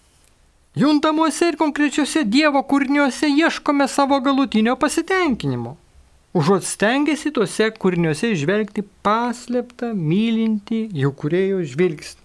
Juntamuose 0.79 1.51
ir 1.51 1.57
konkrečiuose 1.59 2.23
Dievo 2.25 2.63
kūriniuose 2.65 3.29
ieškome 3.29 3.85
savo 3.91 4.17
galutinio 4.25 4.73
pasitenkinimo. 4.81 5.75
Užuot 6.33 6.65
stengiasi 6.65 7.29
tuose 7.35 7.67
kūriniuose 7.77 8.31
išvelgti 8.33 8.81
paslėptą, 9.05 9.91
mylinti 9.93 10.87
jų 10.97 11.11
kurėjo 11.19 11.59
žvilgsnį. 11.75 12.23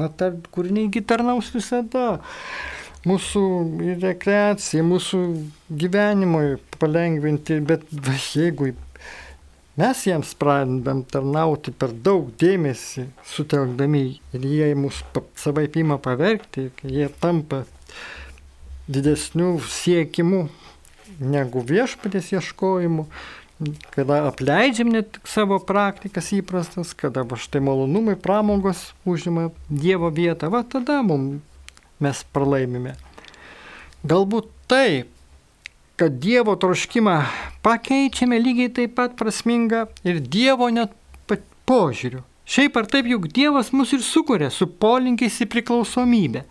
Na, 0.00 0.08
ta 0.08 0.30
kūriniai 0.54 1.04
tarnaus 1.04 1.52
visada. 1.52 2.22
Mūsų 3.04 3.40
rekreacijai, 4.00 4.80
mūsų 4.88 5.18
gyvenimui 5.68 6.56
palengvinti, 6.80 7.58
bet 7.68 7.84
va, 7.92 8.14
jeigu 8.16 8.70
mes 9.76 10.04
jiems 10.06 10.32
pradedam 10.40 11.02
tarnauti 11.12 11.74
per 11.76 11.92
daug 11.92 12.30
dėmesį, 12.40 13.04
sutelkdami 13.28 14.04
ir 14.32 14.48
jie 14.48 14.72
mus 14.78 15.02
savai 15.36 15.66
ima 15.82 16.00
pavergti, 16.00 16.70
jie 16.80 17.10
tampa 17.20 17.64
didesnių 18.88 19.58
siekimų 19.68 20.44
negu 21.20 21.60
viešpatės 21.64 22.32
ieškojimu, 22.34 23.08
kada 23.94 24.24
apleidžiam 24.28 24.90
net 24.92 25.20
savo 25.28 25.60
praktikas 25.62 26.32
įprastas, 26.34 26.96
kada 26.96 27.24
štai 27.24 27.62
malonumai, 27.64 28.16
pramogos 28.16 28.92
užima 29.04 29.50
Dievo 29.68 30.10
vietą, 30.10 30.50
va 30.50 30.64
tada 30.66 31.02
mum, 31.06 31.42
mes 32.02 32.24
pralaimime. 32.34 32.96
Galbūt 34.04 34.50
tai, 34.70 35.04
kad 36.00 36.18
Dievo 36.20 36.56
troškimą 36.58 37.20
pakeičiame 37.64 38.40
lygiai 38.42 38.72
taip 38.74 38.96
pat 38.98 39.14
prasminga 39.18 39.86
ir 40.06 40.20
Dievo 40.20 40.68
net 40.74 40.92
požiūriu. 41.68 42.22
Šiaip 42.44 42.76
ar 42.76 42.88
taip, 42.90 43.08
juk 43.08 43.30
Dievas 43.32 43.72
mus 43.72 43.94
ir 43.96 44.02
sukuria 44.04 44.50
su 44.52 44.68
polinkiais 44.68 45.40
į 45.40 45.48
priklausomybę. 45.52 46.44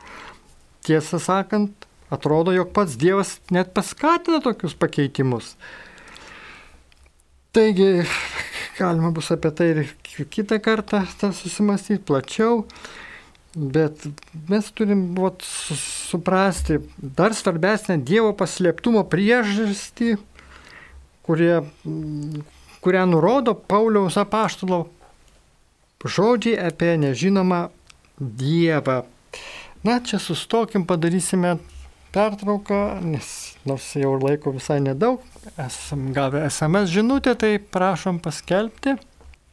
Tiesą 0.83 1.19
sakant, 1.21 1.85
atrodo, 2.13 2.53
jog 2.55 2.73
pats 2.73 2.97
Dievas 2.99 3.37
net 3.53 3.73
paskatina 3.77 4.41
tokius 4.43 4.73
pakeitimus. 4.73 5.53
Taigi, 7.53 8.07
galima 8.79 9.13
bus 9.13 9.29
apie 9.35 9.53
tai 9.53 9.69
ir 9.75 9.83
kitą 10.33 10.57
kartą 10.63 11.03
susimastyti 11.21 12.01
plačiau, 12.01 12.63
bet 13.55 14.05
mes 14.49 14.71
turim 14.71 15.15
vat, 15.17 15.43
suprasti 16.09 16.79
dar 16.97 17.35
svarbesnę 17.37 17.99
Dievo 18.01 18.33
paslėptumo 18.37 19.05
priežastį, 19.09 20.15
kurie, 21.25 21.61
kurią 22.83 23.05
nurodo 23.11 23.53
Pauliaus 23.55 24.17
apaštalo 24.19 24.87
žodžiai 26.03 26.59
apie 26.67 26.97
nežinomą 26.99 27.69
Dievą. 28.19 29.03
Na, 29.83 29.99
čia 29.99 30.19
sustokim, 30.19 30.85
padarysime 30.87 31.57
pertrauką, 32.13 33.01
nes 33.03 33.55
nors 33.67 33.87
jau 33.97 34.13
laiko 34.21 34.53
visai 34.55 34.79
nedaug, 34.83 35.23
esam 35.59 36.11
gavę 36.15 36.43
SMS 36.49 36.91
žinutę, 36.93 37.33
tai 37.35 37.57
prašom 37.57 38.19
paskelbti. 38.23 38.95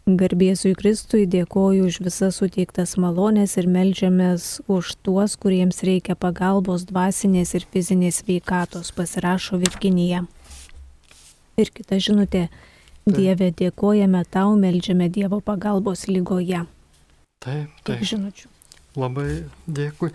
Garbėsui 0.08 0.72
Kristui 0.74 1.26
dėkoju 1.28 1.86
už 1.90 2.00
visas 2.02 2.40
suteiktas 2.40 2.96
malonės 2.98 3.56
ir 3.60 3.68
melžiamės 3.70 4.62
už 4.70 4.94
tuos, 5.04 5.36
kuriems 5.36 5.82
reikia 5.86 6.16
pagalbos 6.16 6.86
dvasinės 6.88 7.54
ir 7.54 7.66
fizinės 7.70 8.22
veikatos, 8.26 8.90
pasirašo 8.96 9.60
Virginija. 9.60 10.24
Ir 11.60 11.70
kita 11.74 12.00
žinutė, 12.00 12.48
Dieve 13.10 13.50
dėkojame 13.56 14.24
tau, 14.28 14.56
melžiame 14.60 15.08
Dievo 15.12 15.40
pagalbos 15.40 16.06
lygoje. 16.08 16.64
Taip, 17.40 17.70
taip. 17.84 18.02
Žinučių. 18.04 18.48
Labai 19.00 19.44
dėkui. 19.66 20.12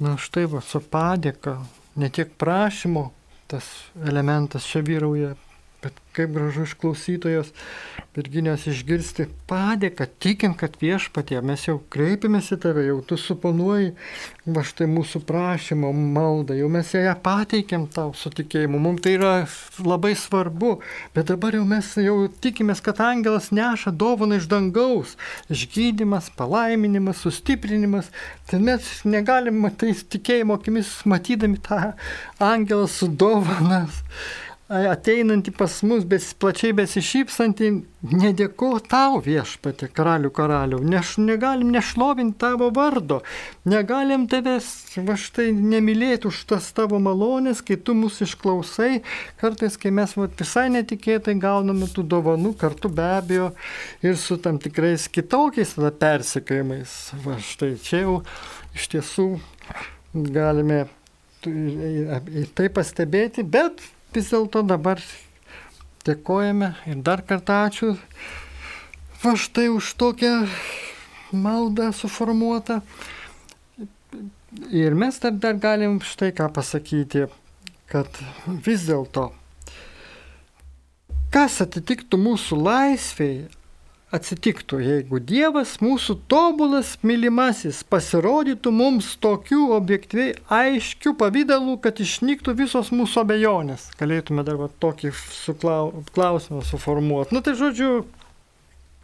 Na 0.00 0.16
štai 0.20 0.46
va, 0.48 0.60
su 0.64 0.80
padėka, 0.80 1.58
ne 2.00 2.08
tiek 2.12 2.32
prašymo 2.40 3.10
tas 3.50 3.66
elementas 4.06 4.66
čia 4.68 4.82
vyrauja, 4.86 5.34
Bet 5.80 5.96
kaip 6.12 6.34
gražu 6.34 6.66
iš 6.66 6.74
klausytojos 6.76 7.52
Virginijos 8.16 8.66
išgirsti 8.66 9.28
padėką, 9.48 10.04
tikint, 10.20 10.56
kad 10.58 10.74
viešpatie, 10.80 11.38
mes 11.46 11.62
jau 11.68 11.76
kreipiamės 11.94 12.50
į 12.52 12.58
tave, 12.64 12.82
jau 12.88 12.96
tu 13.06 13.16
suponuoji 13.20 13.92
va 14.50 14.64
štai 14.66 14.88
mūsų 14.90 15.22
prašymą, 15.28 15.92
maldą, 16.16 16.56
jau 16.58 16.66
mes 16.74 16.90
ją 16.96 17.14
pateikėm 17.22 17.86
tau 17.94 18.10
su 18.18 18.32
tikėjimu, 18.34 18.80
mums 18.82 19.04
tai 19.06 19.14
yra 19.14 19.32
labai 19.86 20.12
svarbu, 20.18 20.74
bet 21.14 21.30
dabar 21.30 21.56
jau 21.56 21.62
mes 21.70 21.92
jau 22.02 22.18
tikimės, 22.42 22.82
kad 22.84 23.00
angelas 23.06 23.48
neša 23.54 23.94
dovaną 23.94 24.40
iš 24.42 24.50
dangaus, 24.50 25.14
išgydymas, 25.54 26.32
palaiminimas, 26.36 27.22
sustiprinimas, 27.22 28.10
tai 28.50 28.60
mes 28.66 28.90
negalim 29.06 29.64
tai 29.78 29.94
tikėjimo 29.94 30.58
akimis 30.58 30.98
matydami 31.08 31.62
tą 31.62 31.94
angelą 32.42 32.90
su 32.90 33.08
dovanas 33.08 34.02
ateinantį 34.70 35.50
pas 35.58 35.72
mus, 35.82 36.04
bet 36.06 36.22
plačiai 36.38 36.70
besišypsantį, 36.78 37.70
nedėko 38.06 38.68
tau 38.86 39.18
viešpatė, 39.24 39.88
karalių 39.94 40.30
karalių, 40.34 40.78
neš, 40.86 41.16
negalim 41.18 41.72
nešlovinti 41.74 42.38
tavo 42.40 42.68
vardo, 42.74 43.18
negalim 43.66 44.28
tavęs 44.30 44.68
va 45.08 45.18
štai 45.18 45.50
nemylėti 45.56 46.30
už 46.30 46.44
tas 46.52 46.70
tavo 46.76 47.00
malonės, 47.02 47.64
kai 47.66 47.80
tu 47.82 47.96
mus 47.98 48.20
išklausai, 48.22 49.02
kartais, 49.42 49.74
kai 49.80 49.90
mes 49.94 50.14
va, 50.14 50.30
visai 50.38 50.68
netikėtai 50.70 51.34
gauname 51.42 51.90
tų 51.90 52.06
dovanų, 52.14 52.54
kartu 52.60 52.92
be 52.94 53.10
abejo 53.18 53.50
ir 54.06 54.18
su 54.22 54.38
tam 54.38 54.62
tikrais 54.62 55.10
kitokiais 55.10 55.74
tada 55.74 55.90
persikėjimais. 55.90 56.98
Va 57.26 57.40
štai 57.42 57.74
čia 57.82 58.04
jau 58.04 58.18
iš 58.78 58.90
tiesų 58.94 59.30
galime 60.14 60.84
tai 62.54 62.68
pastebėti, 62.70 63.42
bet 63.42 63.80
vis 64.14 64.30
dėlto 64.32 64.62
dabar 64.66 65.02
dėkojame 66.06 66.74
ir 66.90 67.02
dar 67.06 67.22
kartą 67.26 67.64
ačiū 67.66 67.94
va 69.22 69.34
štai 69.36 69.68
už 69.68 69.94
tokią 70.00 70.34
maldą 71.32 71.92
suformuotą. 71.92 72.80
Ir 74.74 74.96
mes 74.98 75.18
dar, 75.22 75.32
dar 75.32 75.54
galim 75.54 76.00
štai 76.02 76.32
ką 76.34 76.48
pasakyti, 76.50 77.28
kad 77.86 78.08
vis 78.66 78.88
dėlto, 78.88 79.28
kas 81.30 81.60
atitiktų 81.62 82.18
mūsų 82.18 82.58
laisviai, 82.58 83.44
atsitiktų, 84.14 84.80
jeigu 84.82 85.20
Dievas, 85.22 85.76
mūsų 85.82 86.16
tobulas 86.30 86.96
mylimasis, 87.06 87.82
pasirodytų 87.86 88.72
mums 88.74 89.12
tokių 89.22 89.70
objektyviai 89.76 90.34
aiškių 90.50 91.14
pavydalų, 91.20 91.76
kad 91.84 92.02
išnyktų 92.02 92.56
visos 92.58 92.90
mūsų 92.94 93.22
abejonės. 93.24 93.90
Galėtume 94.00 94.44
dar 94.46 94.66
tokį 94.82 95.12
klausimą 96.14 96.64
suformuoti. 96.66 97.36
Na 97.36 97.44
tai 97.46 97.54
žodžiu, 97.58 98.04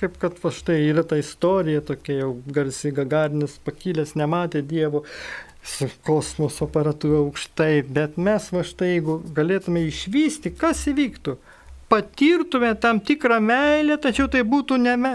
kaip 0.00 0.18
kad 0.22 0.40
va 0.42 0.52
štai 0.54 0.80
yra 0.90 1.06
ta 1.06 1.20
istorija, 1.22 1.84
tokia 1.86 2.20
jau 2.24 2.32
garsi 2.50 2.94
Gagarinis 2.94 3.60
pakilęs, 3.66 4.16
nematė 4.18 4.64
Dievo 4.66 5.06
su 5.66 5.88
kosmoso 6.06 6.66
aparatu 6.66 7.14
aukštai, 7.22 7.82
bet 7.90 8.18
mes 8.18 8.50
va 8.54 8.62
štai, 8.66 8.96
jeigu 8.96 9.20
galėtume 9.34 9.82
išvysti, 9.86 10.54
kas 10.58 10.84
įvyktų 10.90 11.38
patirtume 11.92 12.74
tam 12.80 13.00
tikrą 13.00 13.40
meilę, 13.40 13.98
tačiau 14.02 14.28
tai 14.32 14.42
būtų 14.46 14.80
ne 14.82 14.96
me, 15.00 15.14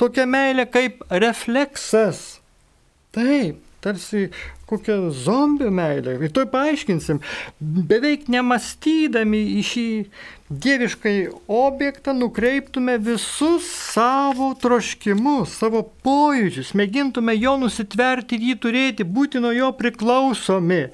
tokia 0.00 0.26
meilė 0.28 0.66
kaip 0.70 1.04
refleksas. 1.10 2.40
Taip, 3.14 3.58
tarsi 3.82 4.28
kokia 4.70 4.96
zombių 5.10 5.70
meilė. 5.74 6.14
Ir 6.22 6.32
to 6.34 6.44
paaiškinsim. 6.50 7.18
Beveik 7.60 8.28
nemastydami 8.30 9.40
į 9.58 9.64
šį 9.66 9.86
dieviškai 10.50 11.16
objektą 11.50 12.14
nukreiptume 12.14 12.96
visus 13.02 13.66
savo 13.94 14.52
troškimus, 14.62 15.56
savo 15.58 15.82
pojūčius, 16.04 16.74
mėgintume 16.78 17.36
jo 17.38 17.56
nusitverti 17.64 18.38
ir 18.38 18.48
jį 18.50 18.56
turėti, 18.64 19.06
būti 19.06 19.42
nuo 19.42 19.52
jo 19.54 19.70
priklausomi. 19.78 20.84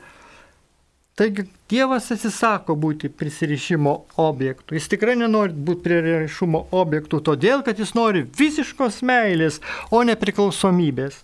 Taigi 1.17 1.47
Dievas 1.73 2.11
atsisako 2.13 2.75
būti 2.77 3.09
prisirišimo 3.09 3.93
objektų. 4.21 4.77
Jis 4.77 4.89
tikrai 4.93 5.15
nenori 5.17 5.55
būti 5.69 5.87
prieraišumo 5.87 6.61
objektų, 6.77 7.23
todėl 7.25 7.63
kad 7.65 7.81
jis 7.81 7.95
nori 7.97 8.21
visiškos 8.39 9.01
meilės, 9.01 9.63
o 9.91 10.03
ne 10.05 10.15
priklausomybės. 10.21 11.23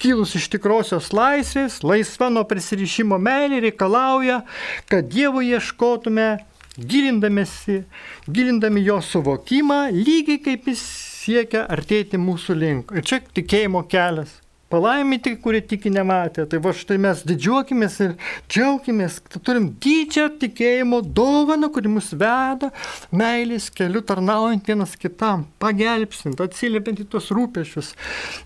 kilus 0.00 0.34
iš 0.36 0.46
tikrosios 0.48 1.10
laisvės, 1.12 1.82
laisva 1.84 2.30
nuo 2.32 2.44
prisirišimo 2.48 3.18
meilė 3.20 3.60
reikalauja, 3.66 4.42
kad 4.88 5.08
Dievo 5.12 5.42
ieškotume 5.44 6.28
gilindamėsi, 6.76 7.82
gilindami 8.28 8.84
jo 8.84 9.00
suvokimą, 9.04 9.80
lygiai 9.92 10.40
kaip 10.44 10.68
jis 10.68 10.84
siekia 11.24 11.66
artėti 11.68 12.20
mūsų 12.20 12.56
link. 12.56 12.94
Ir 12.96 13.04
čia 13.04 13.20
tikėjimo 13.20 13.84
kelias. 13.88 14.38
Palaiminti, 14.70 15.32
kurie 15.42 15.58
tiki 15.66 15.90
nematė. 15.90 16.44
Tai 16.46 16.60
va 16.62 16.70
štai 16.76 16.94
mes 17.02 17.24
didžiuokimės 17.26 17.96
ir 18.04 18.12
džiaugimės, 18.46 19.16
kad 19.26 19.42
turim 19.42 19.64
didžią 19.82 20.28
tikėjimo 20.38 21.00
dovaną, 21.02 21.66
kuri 21.74 21.90
mus 21.90 22.12
veda 22.14 22.68
meilės 23.10 23.66
keliu 23.74 23.98
tarnaujant 24.06 24.70
vienas 24.70 24.92
kitam, 25.00 25.42
pagelbstint, 25.58 26.38
atsiliepiant 26.38 27.02
į 27.02 27.08
tos 27.10 27.32
rūpešius, 27.34 27.88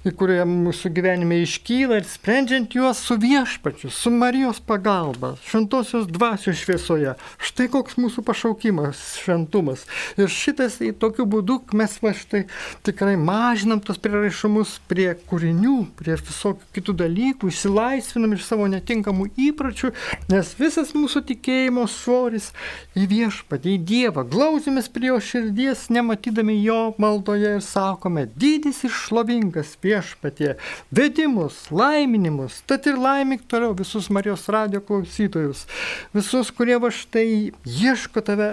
į 0.08 0.14
kurie 0.16 0.38
mūsų 0.48 0.94
gyvenime 0.96 1.42
iškyla 1.42 2.00
ir 2.00 2.08
sprendžiant 2.08 2.72
juos 2.72 3.04
su 3.04 3.18
viešpačiu, 3.20 3.92
su 3.92 4.14
Marijos 4.14 4.62
pagalba, 4.64 5.34
šventosios 5.44 6.08
dvasios 6.08 6.56
šviesoje. 6.62 7.12
Štai 7.36 7.68
koks 7.76 7.98
mūsų 8.00 8.24
pašaukimas, 8.24 9.02
šventumas. 9.20 9.84
Ir 10.16 10.32
šitas 10.32 10.80
į 10.80 10.94
tokiu 11.04 11.28
būdu 11.28 11.60
mes 11.76 12.00
va 12.00 12.16
štai 12.16 12.46
tikrai 12.88 13.18
mažinam 13.20 13.84
tos 13.84 14.00
prieraišumus 14.00 14.78
prie 14.88 15.10
kūrinių, 15.28 15.76
prie 16.00 16.13
ir 16.14 16.22
visokių 16.24 16.68
kitų 16.76 16.94
dalykų, 17.02 17.50
išsilaisvinam 17.50 18.34
iš 18.36 18.46
savo 18.48 18.66
netinkamų 18.70 19.28
įpročių, 19.48 19.92
nes 20.32 20.52
visas 20.58 20.94
mūsų 20.96 21.24
tikėjimo 21.30 21.86
svoris 21.90 22.50
į 22.98 23.06
viešpatį, 23.10 23.76
į 23.76 23.82
Dievą, 23.90 24.24
glausimės 24.30 24.90
prie 24.92 25.10
jo 25.10 25.20
širdies, 25.22 25.86
nematydami 25.94 26.56
jo 26.62 26.80
maldoje 27.02 27.56
ir 27.58 27.64
sakome, 27.64 28.26
didis 28.40 28.82
ir 28.86 28.94
šlovingas 28.94 29.74
viešpatie, 29.84 30.54
vedimus, 30.94 31.66
laiminimus, 31.74 32.62
tad 32.68 32.86
ir 32.90 33.00
laimik 33.00 33.46
toliau 33.50 33.74
visus 33.76 34.10
Marijos 34.14 34.48
radio 34.52 34.82
klausytojus, 34.84 35.66
visus, 36.14 36.52
kurie 36.54 36.78
va 36.80 36.92
štai 36.94 37.52
ieško 37.64 38.24
tave 38.24 38.50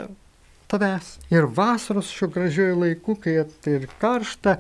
tavęs. 0.71 1.13
Ir 1.33 1.47
vasaros 1.57 2.09
šiuo 2.15 2.29
gražiuoju 2.33 2.79
laiku, 2.81 3.15
kai 3.19 3.37
ir 3.69 3.87
karšta, 4.01 4.57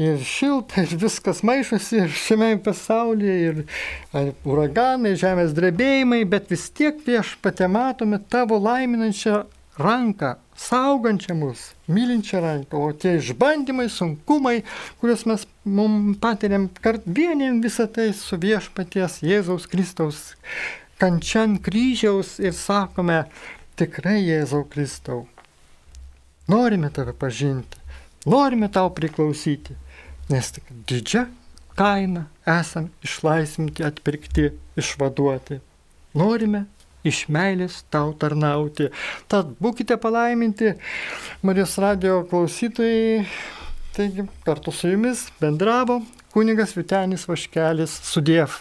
ir 0.00 0.22
šilta, 0.24 0.84
ir 0.84 0.96
viskas 1.00 1.42
maišosi 1.46 2.06
šiame 2.12 2.54
pasaulyje, 2.64 3.36
ir 3.50 4.26
uraganai, 4.48 5.16
žemės 5.18 5.54
drebėjimai, 5.56 6.24
bet 6.28 6.52
vis 6.52 6.68
tiek 6.70 7.00
prieš 7.04 7.36
patę 7.42 7.68
matome 7.72 8.20
tavo 8.30 8.60
laiminančią 8.62 9.44
ranką, 9.78 10.34
saugančią 10.58 11.34
mus, 11.38 11.70
mylinčią 11.88 12.40
ranką, 12.42 12.80
o 12.82 12.92
tie 12.92 13.14
išbandymai, 13.20 13.86
sunkumai, 13.92 14.56
kuriuos 15.00 15.24
mes 15.30 15.46
patiriam, 16.20 16.66
kart 16.82 17.06
vienim 17.06 17.62
visą 17.62 17.86
tai 17.86 18.10
su 18.16 18.38
viešpaties 18.42 19.22
Jėzaus 19.22 19.68
Kristaus 19.70 20.34
kančian 20.98 21.58
kryžiaus 21.62 22.38
ir 22.42 22.54
sakome, 22.58 23.22
tikrai 23.78 24.18
Jėzau 24.24 24.64
Kristau, 24.70 25.26
norime 26.48 26.90
tave 26.94 27.12
pažinti, 27.12 27.78
norime 28.26 28.70
tau 28.72 28.90
priklausyti, 28.94 29.76
nes 30.28 30.50
tik 30.52 30.72
didžia 30.88 31.26
kaina 31.78 32.26
esam 32.46 32.88
išlaisvinti, 33.06 33.84
atpirkti, 33.86 34.50
išvaduoti. 34.76 35.60
Norime 36.18 36.64
iš 37.06 37.26
meilės 37.32 37.82
tau 37.92 38.10
tarnauti. 38.18 38.88
Tad 39.30 39.54
būkite 39.62 39.98
palaiminti, 40.02 40.74
Marijos 41.46 41.76
radio 41.78 42.24
klausytojai. 42.30 43.26
Taigi, 43.94 44.26
kartu 44.46 44.72
su 44.74 44.90
jumis 44.90 45.24
bendravo 45.40 46.00
kunigas 46.34 46.74
Vitenis 46.76 47.26
Vaškelis 47.28 47.94
Sudiev. 48.06 48.60